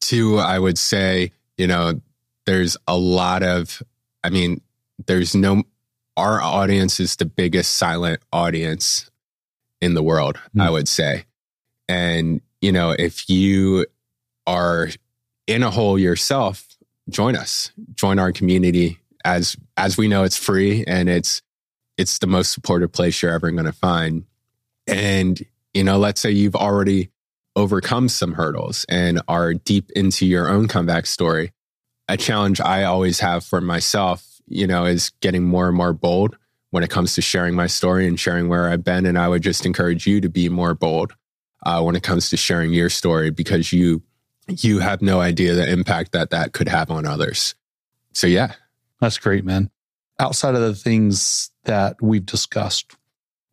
Two, 0.00 0.38
I 0.38 0.58
would 0.58 0.78
say, 0.78 1.32
you 1.58 1.66
know, 1.66 2.00
there's 2.46 2.76
a 2.86 2.96
lot 2.96 3.42
of, 3.42 3.82
I 4.22 4.30
mean, 4.30 4.60
there's 5.06 5.34
no, 5.34 5.64
our 6.16 6.40
audience 6.40 7.00
is 7.00 7.16
the 7.16 7.26
biggest 7.26 7.76
silent 7.76 8.22
audience 8.32 9.10
in 9.80 9.94
the 9.94 10.02
world, 10.02 10.38
mm. 10.56 10.62
I 10.62 10.70
would 10.70 10.88
say. 10.88 11.24
And, 11.88 12.40
you 12.60 12.70
know, 12.70 12.94
if 12.96 13.28
you 13.28 13.86
are 14.46 14.88
in 15.46 15.62
a 15.62 15.70
hole 15.70 15.98
yourself, 15.98 16.66
join 17.08 17.36
us, 17.36 17.72
join 17.94 18.18
our 18.18 18.32
community. 18.32 18.98
As, 19.24 19.56
as 19.76 19.96
we 19.96 20.08
know, 20.08 20.24
it's 20.24 20.36
free 20.36 20.84
and 20.86 21.08
it's, 21.08 21.42
it's 21.98 22.18
the 22.18 22.26
most 22.26 22.52
supportive 22.52 22.92
place 22.92 23.20
you're 23.20 23.32
ever 23.32 23.50
going 23.50 23.64
to 23.64 23.72
find. 23.72 24.24
And, 24.86 25.40
you 25.74 25.84
know, 25.84 25.98
let's 25.98 26.20
say 26.20 26.30
you've 26.30 26.56
already 26.56 27.10
overcome 27.56 28.08
some 28.08 28.32
hurdles 28.32 28.86
and 28.88 29.20
are 29.28 29.54
deep 29.54 29.90
into 29.92 30.26
your 30.26 30.48
own 30.48 30.68
comeback 30.68 31.06
story. 31.06 31.52
A 32.08 32.16
challenge 32.16 32.60
I 32.60 32.84
always 32.84 33.20
have 33.20 33.44
for 33.44 33.60
myself, 33.60 34.40
you 34.46 34.66
know, 34.66 34.84
is 34.84 35.10
getting 35.20 35.44
more 35.44 35.68
and 35.68 35.76
more 35.76 35.92
bold 35.92 36.36
when 36.70 36.82
it 36.82 36.90
comes 36.90 37.14
to 37.14 37.22
sharing 37.22 37.54
my 37.54 37.66
story 37.66 38.06
and 38.06 38.18
sharing 38.18 38.48
where 38.48 38.68
I've 38.68 38.84
been. 38.84 39.04
And 39.04 39.18
I 39.18 39.28
would 39.28 39.42
just 39.42 39.66
encourage 39.66 40.06
you 40.06 40.20
to 40.20 40.28
be 40.28 40.48
more 40.48 40.74
bold 40.74 41.14
uh, 41.66 41.82
when 41.82 41.96
it 41.96 42.02
comes 42.02 42.30
to 42.30 42.36
sharing 42.36 42.72
your 42.72 42.88
story 42.88 43.30
because 43.30 43.72
you 43.72 44.02
you 44.56 44.80
have 44.80 45.02
no 45.02 45.20
idea 45.20 45.54
the 45.54 45.70
impact 45.70 46.12
that 46.12 46.30
that 46.30 46.52
could 46.52 46.68
have 46.68 46.90
on 46.90 47.06
others. 47.06 47.54
So 48.12 48.26
yeah, 48.26 48.54
that's 49.00 49.18
great, 49.18 49.44
man. 49.44 49.70
Outside 50.18 50.54
of 50.54 50.60
the 50.60 50.74
things 50.74 51.50
that 51.64 51.96
we've 52.02 52.26
discussed, 52.26 52.96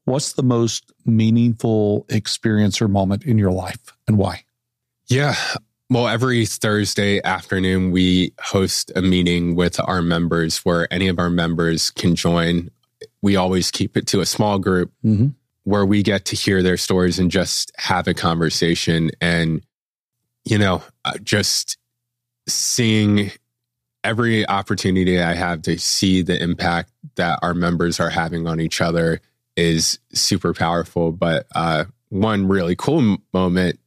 what's 0.06 0.34
the 0.34 0.44
most 0.44 0.92
meaningful 1.06 2.06
experience 2.10 2.82
or 2.82 2.88
moment 2.88 3.24
in 3.24 3.38
your 3.38 3.52
life 3.52 3.94
and 4.08 4.18
why? 4.18 4.44
Yeah. 5.08 5.36
Well, 5.90 6.10
every 6.10 6.46
Thursday 6.46 7.24
afternoon, 7.24 7.92
we 7.92 8.34
host 8.42 8.92
a 8.96 9.02
meeting 9.02 9.56
with 9.56 9.80
our 9.80 10.02
members 10.02 10.58
where 10.60 10.92
any 10.92 11.08
of 11.08 11.18
our 11.18 11.30
members 11.30 11.92
can 11.92 12.16
join. 12.16 12.70
We 13.22 13.38
always 13.38 13.72
keep 13.72 13.96
it 13.96 14.06
to 14.08 14.20
a 14.20 14.26
small 14.26 14.60
group 14.60 14.92
mm-hmm. 15.06 15.28
where 15.64 15.86
we 15.86 16.04
get 16.04 16.26
to 16.26 16.36
hear 16.36 16.62
their 16.62 16.76
stories 16.76 17.20
and 17.20 17.32
just 17.32 17.72
have 17.78 18.08
a 18.08 18.14
conversation. 18.14 19.12
And, 19.22 19.62
you 20.50 20.58
know, 20.58 20.82
uh, 21.04 21.18
just 21.24 21.78
seeing 22.48 23.32
every 24.04 24.48
opportunity 24.48 25.22
I 25.22 25.34
have 25.34 25.62
to 25.64 25.78
see 25.78 26.22
the 26.22 26.42
impact 26.42 26.92
that 27.16 27.40
our 27.42 27.54
members 27.54 28.00
are 28.00 28.10
having 28.10 28.48
on 28.48 28.62
each 28.62 28.80
other 28.80 29.20
is 29.58 30.00
super 30.14 30.54
powerful. 30.54 31.12
But 31.12 31.48
uh, 31.54 31.86
one 32.10 32.48
really 32.48 32.76
cool 32.76 33.18
moment 33.34 33.80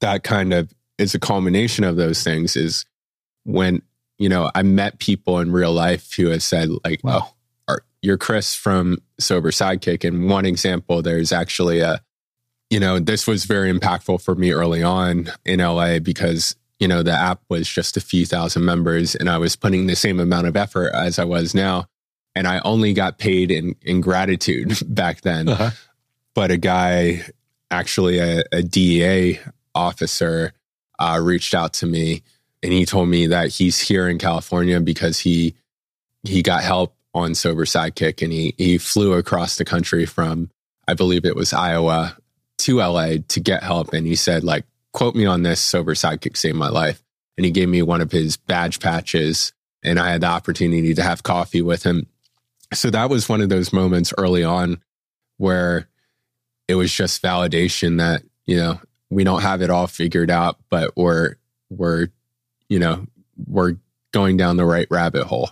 that 0.00 0.22
kind 0.22 0.52
of 0.52 0.70
is 0.98 1.14
a 1.14 1.18
culmination 1.18 1.84
of 1.84 1.96
those 1.96 2.22
things 2.22 2.56
is 2.56 2.84
when 3.44 3.80
you 4.18 4.28
know 4.28 4.50
I 4.54 4.62
met 4.62 4.98
people 4.98 5.38
in 5.40 5.50
real 5.50 5.72
life 5.72 6.12
who 6.12 6.26
have 6.28 6.42
said 6.42 6.68
like, 6.84 7.02
wow. 7.02 7.30
"Oh, 7.68 7.78
you're 8.02 8.18
Chris 8.18 8.54
from 8.54 8.98
Sober 9.18 9.50
Sidekick." 9.50 10.06
And 10.06 10.28
one 10.28 10.44
example, 10.44 11.00
there's 11.00 11.32
actually 11.32 11.80
a, 11.80 12.02
you 12.70 12.80
know, 12.80 12.98
this 12.98 13.26
was 13.26 13.44
very 13.44 13.72
impactful 13.72 14.22
for 14.22 14.34
me 14.34 14.52
early 14.52 14.82
on 14.82 15.30
in 15.44 15.60
LA 15.60 15.98
because 15.98 16.56
you 16.78 16.88
know 16.88 17.02
the 17.02 17.12
app 17.12 17.40
was 17.48 17.68
just 17.68 17.96
a 17.96 18.00
few 18.00 18.26
thousand 18.26 18.64
members, 18.64 19.14
and 19.14 19.30
I 19.30 19.38
was 19.38 19.56
putting 19.56 19.86
the 19.86 19.96
same 19.96 20.20
amount 20.20 20.46
of 20.46 20.56
effort 20.56 20.92
as 20.94 21.18
I 21.18 21.24
was 21.24 21.54
now 21.54 21.86
and 22.36 22.46
I 22.46 22.60
only 22.64 22.92
got 22.92 23.18
paid 23.18 23.50
in 23.50 23.74
in 23.82 24.00
gratitude 24.00 24.78
back 24.86 25.22
then. 25.22 25.48
Uh-huh. 25.48 25.70
But 26.34 26.50
a 26.52 26.58
guy, 26.58 27.24
actually 27.70 28.18
a, 28.18 28.44
a 28.52 28.62
DEA 28.62 29.40
officer, 29.74 30.52
uh, 30.98 31.18
reached 31.20 31.54
out 31.54 31.72
to 31.74 31.86
me 31.86 32.22
and 32.62 32.72
he 32.72 32.84
told 32.84 33.08
me 33.08 33.26
that 33.28 33.48
he's 33.48 33.80
here 33.80 34.06
in 34.06 34.18
California 34.18 34.80
because 34.80 35.18
he 35.18 35.54
he 36.22 36.42
got 36.42 36.62
help 36.62 36.94
on 37.14 37.34
Sober 37.34 37.64
Sidekick 37.64 38.22
and 38.22 38.32
he 38.32 38.54
he 38.58 38.78
flew 38.78 39.14
across 39.14 39.56
the 39.56 39.64
country 39.64 40.04
from 40.04 40.50
I 40.86 40.94
believe 40.94 41.24
it 41.24 41.34
was 41.34 41.52
Iowa 41.52 42.16
to 42.66 42.76
LA 42.76 43.14
to 43.28 43.40
get 43.40 43.62
help 43.62 43.92
and 43.92 44.06
he 44.06 44.14
said 44.14 44.44
like 44.44 44.64
quote 44.96 45.14
me 45.14 45.26
on 45.26 45.42
this 45.42 45.60
Sober 45.60 45.92
Sidekick 45.92 46.38
saved 46.38 46.56
my 46.56 46.70
life. 46.70 47.02
And 47.36 47.44
he 47.44 47.50
gave 47.50 47.68
me 47.68 47.82
one 47.82 48.00
of 48.00 48.10
his 48.10 48.38
badge 48.38 48.80
patches 48.80 49.52
and 49.84 50.00
I 50.00 50.10
had 50.10 50.22
the 50.22 50.28
opportunity 50.28 50.94
to 50.94 51.02
have 51.02 51.22
coffee 51.22 51.60
with 51.60 51.82
him. 51.82 52.06
So 52.72 52.88
that 52.88 53.10
was 53.10 53.28
one 53.28 53.42
of 53.42 53.50
those 53.50 53.74
moments 53.74 54.14
early 54.16 54.42
on 54.42 54.82
where 55.36 55.86
it 56.66 56.76
was 56.76 56.90
just 56.90 57.22
validation 57.22 57.98
that 57.98 58.22
you 58.46 58.56
know 58.56 58.80
we 59.10 59.22
don't 59.22 59.42
have 59.42 59.60
it 59.60 59.68
all 59.68 59.86
figured 59.86 60.30
out 60.30 60.56
but 60.70 60.96
we're 60.96 61.34
we're 61.68 62.08
you 62.70 62.78
know 62.78 63.06
we're 63.46 63.76
going 64.12 64.38
down 64.38 64.56
the 64.56 64.64
right 64.64 64.88
rabbit 64.90 65.24
hole. 65.24 65.50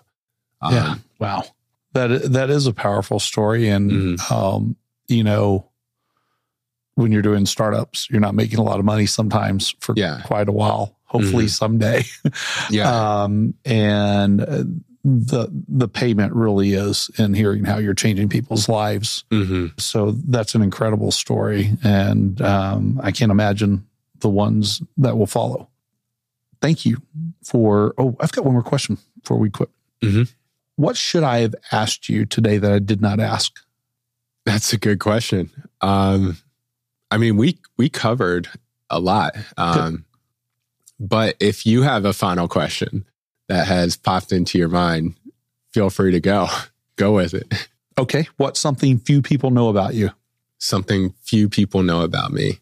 Um, 0.62 0.74
yeah 0.74 0.94
wow. 1.18 1.44
That 1.92 2.32
that 2.32 2.48
is 2.48 2.66
a 2.66 2.72
powerful 2.72 3.20
story 3.20 3.68
and 3.68 3.90
mm-hmm. 3.90 4.34
um 4.34 4.76
you 5.06 5.22
know 5.22 5.68
when 6.94 7.12
you're 7.12 7.22
doing 7.22 7.46
startups 7.46 8.08
you're 8.10 8.20
not 8.20 8.34
making 8.34 8.58
a 8.58 8.62
lot 8.62 8.78
of 8.78 8.84
money 8.84 9.06
sometimes 9.06 9.74
for 9.80 9.94
yeah. 9.96 10.20
quite 10.24 10.48
a 10.48 10.52
while 10.52 10.96
hopefully 11.04 11.44
mm-hmm. 11.44 11.48
someday 11.48 12.02
yeah 12.70 12.90
um 13.22 13.54
and 13.64 14.40
uh, 14.40 14.64
the 15.04 15.48
the 15.68 15.86
payment 15.86 16.32
really 16.32 16.72
is 16.72 17.10
in 17.18 17.34
hearing 17.34 17.64
how 17.64 17.78
you're 17.78 17.94
changing 17.94 18.28
people's 18.28 18.68
lives. 18.68 19.24
Mm-hmm. 19.30 19.78
So 19.78 20.12
that's 20.12 20.54
an 20.54 20.62
incredible 20.62 21.10
story, 21.10 21.72
and 21.84 22.40
um, 22.40 22.98
I 23.02 23.12
can't 23.12 23.30
imagine 23.30 23.86
the 24.20 24.30
ones 24.30 24.82
that 24.96 25.18
will 25.18 25.26
follow. 25.26 25.68
Thank 26.62 26.86
you 26.86 27.02
for. 27.42 27.94
Oh, 27.98 28.16
I've 28.18 28.32
got 28.32 28.46
one 28.46 28.54
more 28.54 28.62
question 28.62 28.96
before 29.20 29.36
we 29.36 29.50
quit. 29.50 29.68
Mm-hmm. 30.02 30.22
What 30.76 30.96
should 30.96 31.22
I 31.22 31.40
have 31.40 31.54
asked 31.70 32.08
you 32.08 32.24
today 32.24 32.56
that 32.56 32.72
I 32.72 32.78
did 32.78 33.02
not 33.02 33.20
ask? 33.20 33.52
That's 34.46 34.72
a 34.72 34.78
good 34.78 35.00
question. 35.00 35.50
Um, 35.82 36.38
I 37.14 37.16
mean, 37.16 37.36
we 37.36 37.58
we 37.76 37.88
covered 37.88 38.48
a 38.90 38.98
lot. 38.98 39.36
Um, 39.56 40.04
but 40.98 41.36
if 41.38 41.64
you 41.64 41.82
have 41.82 42.04
a 42.04 42.12
final 42.12 42.48
question, 42.48 43.04
that 43.46 43.68
has 43.68 43.96
popped 43.96 44.32
into 44.32 44.58
your 44.58 44.68
mind, 44.68 45.14
feel 45.72 45.90
free 45.90 46.10
to 46.10 46.20
go. 46.20 46.48
Go 46.96 47.14
with 47.14 47.34
it. 47.34 47.68
Okay. 47.98 48.28
What's 48.36 48.60
something 48.60 48.98
few 48.98 49.20
people 49.20 49.50
know 49.50 49.68
about 49.68 49.94
you? 49.94 50.10
Something 50.58 51.12
few 51.22 51.48
people 51.48 51.82
know 51.82 52.02
about 52.02 52.32
me. 52.32 52.60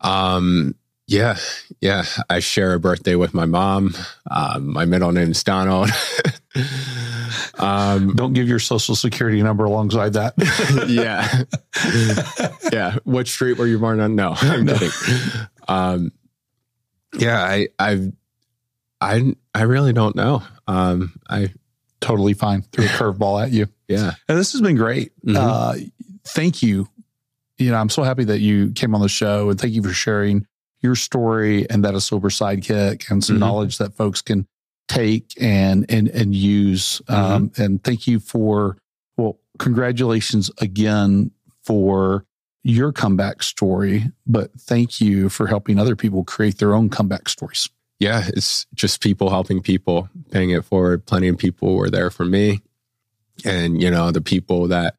Um, 0.00 0.74
yeah, 1.06 1.36
yeah. 1.82 2.04
I 2.30 2.38
share 2.38 2.72
a 2.72 2.80
birthday 2.80 3.16
with 3.16 3.34
my 3.34 3.44
mom. 3.44 3.94
Um, 4.30 4.72
my 4.72 4.86
middle 4.86 5.12
name 5.12 5.32
is 5.32 5.44
Donald. 5.44 5.90
um, 7.58 8.14
Don't 8.14 8.32
give 8.32 8.48
your 8.48 8.58
social 8.58 8.94
security 8.94 9.42
number 9.42 9.64
alongside 9.64 10.14
that. 10.14 10.34
yeah, 10.88 11.42
yeah. 12.72 12.98
What 13.04 13.28
street 13.28 13.58
were 13.58 13.66
you 13.66 13.78
born 13.78 14.00
on? 14.00 14.14
No, 14.14 14.34
I'm 14.36 14.64
no. 14.64 14.74
kidding. 14.74 14.90
Um, 15.68 16.12
yeah, 17.18 17.42
I, 17.42 17.68
I've 17.78 18.12
I 19.00 19.34
I 19.54 19.62
really 19.62 19.92
don't 19.92 20.16
know. 20.16 20.42
Um, 20.66 21.18
I 21.28 21.52
totally 22.00 22.34
fine. 22.34 22.62
Threw 22.62 22.84
a 22.84 22.88
curveball 22.88 23.42
at 23.42 23.52
you. 23.52 23.68
Yeah, 23.88 24.12
and 24.28 24.38
this 24.38 24.52
has 24.52 24.60
been 24.60 24.76
great. 24.76 25.12
Mm-hmm. 25.24 25.36
Uh, 25.36 25.74
thank 26.24 26.62
you. 26.62 26.88
You 27.58 27.70
know, 27.70 27.78
I'm 27.78 27.88
so 27.88 28.02
happy 28.02 28.24
that 28.24 28.40
you 28.40 28.72
came 28.72 28.94
on 28.94 29.00
the 29.00 29.08
show, 29.08 29.50
and 29.50 29.60
thank 29.60 29.72
you 29.72 29.82
for 29.82 29.92
sharing 29.92 30.46
your 30.80 30.94
story 30.94 31.68
and 31.70 31.84
that 31.84 31.94
a 31.94 32.00
Sober 32.00 32.28
Sidekick 32.28 33.10
and 33.10 33.24
some 33.24 33.34
mm-hmm. 33.34 33.40
knowledge 33.40 33.78
that 33.78 33.94
folks 33.94 34.22
can 34.22 34.46
take 34.88 35.32
and 35.40 35.86
and 35.88 36.08
and 36.08 36.34
use. 36.34 37.02
Um, 37.08 37.50
mm-hmm. 37.50 37.62
And 37.62 37.84
thank 37.84 38.06
you 38.06 38.20
for 38.20 38.76
well, 39.16 39.38
congratulations 39.58 40.50
again 40.58 41.30
for 41.62 42.24
your 42.62 42.92
comeback 42.92 43.42
story, 43.42 44.10
but 44.26 44.50
thank 44.58 45.00
you 45.00 45.28
for 45.28 45.46
helping 45.46 45.78
other 45.78 45.94
people 45.94 46.24
create 46.24 46.58
their 46.58 46.74
own 46.74 46.88
comeback 46.88 47.28
stories 47.28 47.68
yeah, 47.98 48.24
it's 48.28 48.66
just 48.74 49.00
people 49.00 49.30
helping 49.30 49.62
people, 49.62 50.08
paying 50.30 50.50
it 50.50 50.64
forward. 50.64 51.06
Plenty 51.06 51.28
of 51.28 51.38
people 51.38 51.76
were 51.76 51.90
there 51.90 52.10
for 52.10 52.24
me. 52.24 52.60
And, 53.44 53.80
you 53.80 53.90
know, 53.90 54.10
the 54.10 54.20
people 54.20 54.68
that 54.68 54.96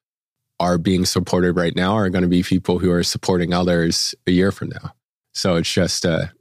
are 0.59 0.77
being 0.77 1.05
supported 1.05 1.55
right 1.55 1.75
now 1.75 1.93
are 1.93 2.09
going 2.09 2.23
to 2.23 2.27
be 2.27 2.41
people 2.41 2.79
who 2.79 2.91
are 2.91 3.03
supporting 3.03 3.53
others 3.53 4.15
a 4.25 4.31
year 4.31 4.51
from 4.51 4.69
now. 4.69 4.93
So 5.33 5.55
it's 5.55 5.71
just 5.71 6.05
a 6.05 6.31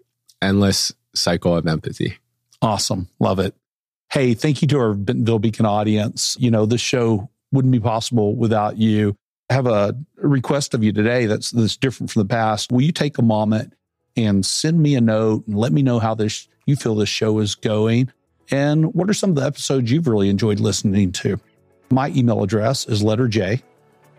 endless 0.40 0.92
cycle 1.14 1.55
of 1.55 1.66
empathy. 1.66 2.18
Awesome. 2.67 3.09
Love 3.21 3.39
it. 3.39 3.55
Hey, 4.11 4.35
thank 4.35 4.61
you 4.61 4.67
to 4.69 4.79
our 4.79 4.93
Bentonville 4.93 5.39
Beacon 5.39 5.64
audience. 5.67 6.37
You 6.41 6.51
know, 6.51 6.67
this 6.67 6.81
show 6.81 7.31
wouldn't 7.53 7.71
be 7.71 7.79
possible 7.79 8.35
without 8.35 8.77
you. 8.77 9.14
I 9.49 9.55
have 9.55 9.69
a 9.69 9.97
request 10.17 10.75
of 10.75 10.83
you 10.83 10.93
today 10.93 11.27
that's 11.27 11.53
that's 11.53 11.77
different 11.77 12.11
from 12.11 12.23
the 12.23 12.29
past. 12.29 12.73
Will 12.73 12.83
you 12.83 12.91
take 12.91 13.19
a 13.19 13.23
moment 13.23 13.73
and 14.17 14.45
send 14.45 14.83
me 14.83 14.97
a 14.97 15.01
note 15.01 15.47
and 15.47 15.57
let 15.57 15.73
me 15.73 15.83
know 15.83 16.01
how 16.01 16.17
this 16.17 16.49
you 16.67 16.75
feel 16.75 16.97
this 16.97 17.09
show 17.09 17.39
is 17.39 17.55
going 17.55 18.11
and 18.51 18.93
what 18.95 19.09
are 19.09 19.14
some 19.14 19.31
of 19.31 19.37
the 19.37 19.45
episodes 19.45 19.93
you've 19.93 20.09
really 20.09 20.29
enjoyed 20.29 20.59
listening 20.59 21.12
to. 21.12 21.39
My 21.91 22.09
email 22.11 22.43
address 22.43 22.89
is 22.89 23.01
letter 23.03 23.29
J, 23.29 23.62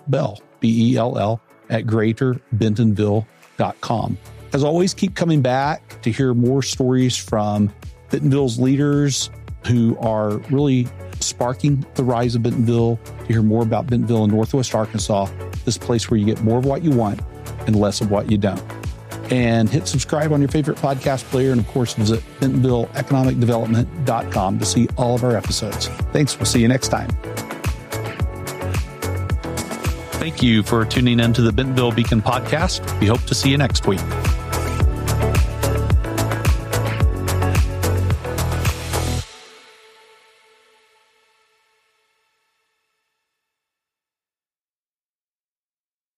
Bell, 0.08 0.40
B 0.62 0.94
E 0.94 0.98
L 0.98 1.18
L, 1.18 1.42
at 1.70 1.86
greaterbentonville.com. 1.86 4.18
As 4.54 4.64
always, 4.64 4.94
keep 4.94 5.16
coming 5.16 5.42
back 5.42 6.02
to 6.04 6.12
hear 6.12 6.34
more 6.34 6.64
stories 6.64 7.18
from 7.18 7.74
Bentonville's 8.10 8.60
leaders 8.60 9.30
who 9.66 9.98
are 10.00 10.38
really 10.50 10.88
sparking 11.20 11.86
the 11.96 12.04
rise 12.04 12.36
of 12.36 12.44
Bentonville, 12.44 13.00
to 13.20 13.26
hear 13.26 13.42
more 13.42 13.64
about 13.64 13.88
Bentonville 13.88 14.26
in 14.26 14.32
Northwest 14.32 14.76
Arkansas, 14.76 15.28
this 15.66 15.78
place 15.78 16.10
where 16.10 16.20
you 16.20 16.26
get 16.26 16.42
more 16.44 16.60
of 16.60 16.66
what 16.66 16.84
you 16.84 16.92
want 16.92 17.20
and 17.66 17.76
less 17.76 18.02
of 18.02 18.12
what 18.12 18.30
you 18.32 18.38
don't. 18.38 18.62
And 19.32 19.70
hit 19.70 19.88
subscribe 19.88 20.32
on 20.32 20.40
your 20.40 20.50
favorite 20.50 20.78
podcast 20.78 21.24
player. 21.26 21.52
And 21.52 21.60
of 21.60 21.68
course, 21.68 21.96
visit 21.96 22.24
BentonvilleEconomicDevelopment.com 22.40 24.60
to 24.60 24.66
see 24.66 24.88
all 24.98 25.16
of 25.16 25.26
our 25.26 25.36
episodes. 25.36 25.88
Thanks. 26.14 26.38
We'll 26.38 26.46
see 26.46 26.62
you 26.62 26.70
next 26.70 26.88
time. 26.88 27.10
Thank 30.14 30.42
you 30.42 30.64
for 30.64 30.86
tuning 30.86 31.20
in 31.20 31.34
to 31.34 31.42
the 31.42 31.52
Bentonville 31.52 31.92
Beacon 31.92 32.22
podcast. 32.22 32.98
We 33.00 33.08
hope 33.08 33.24
to 33.24 33.36
see 33.36 33.50
you 33.50 33.58
next 33.58 33.86
week. 33.86 34.00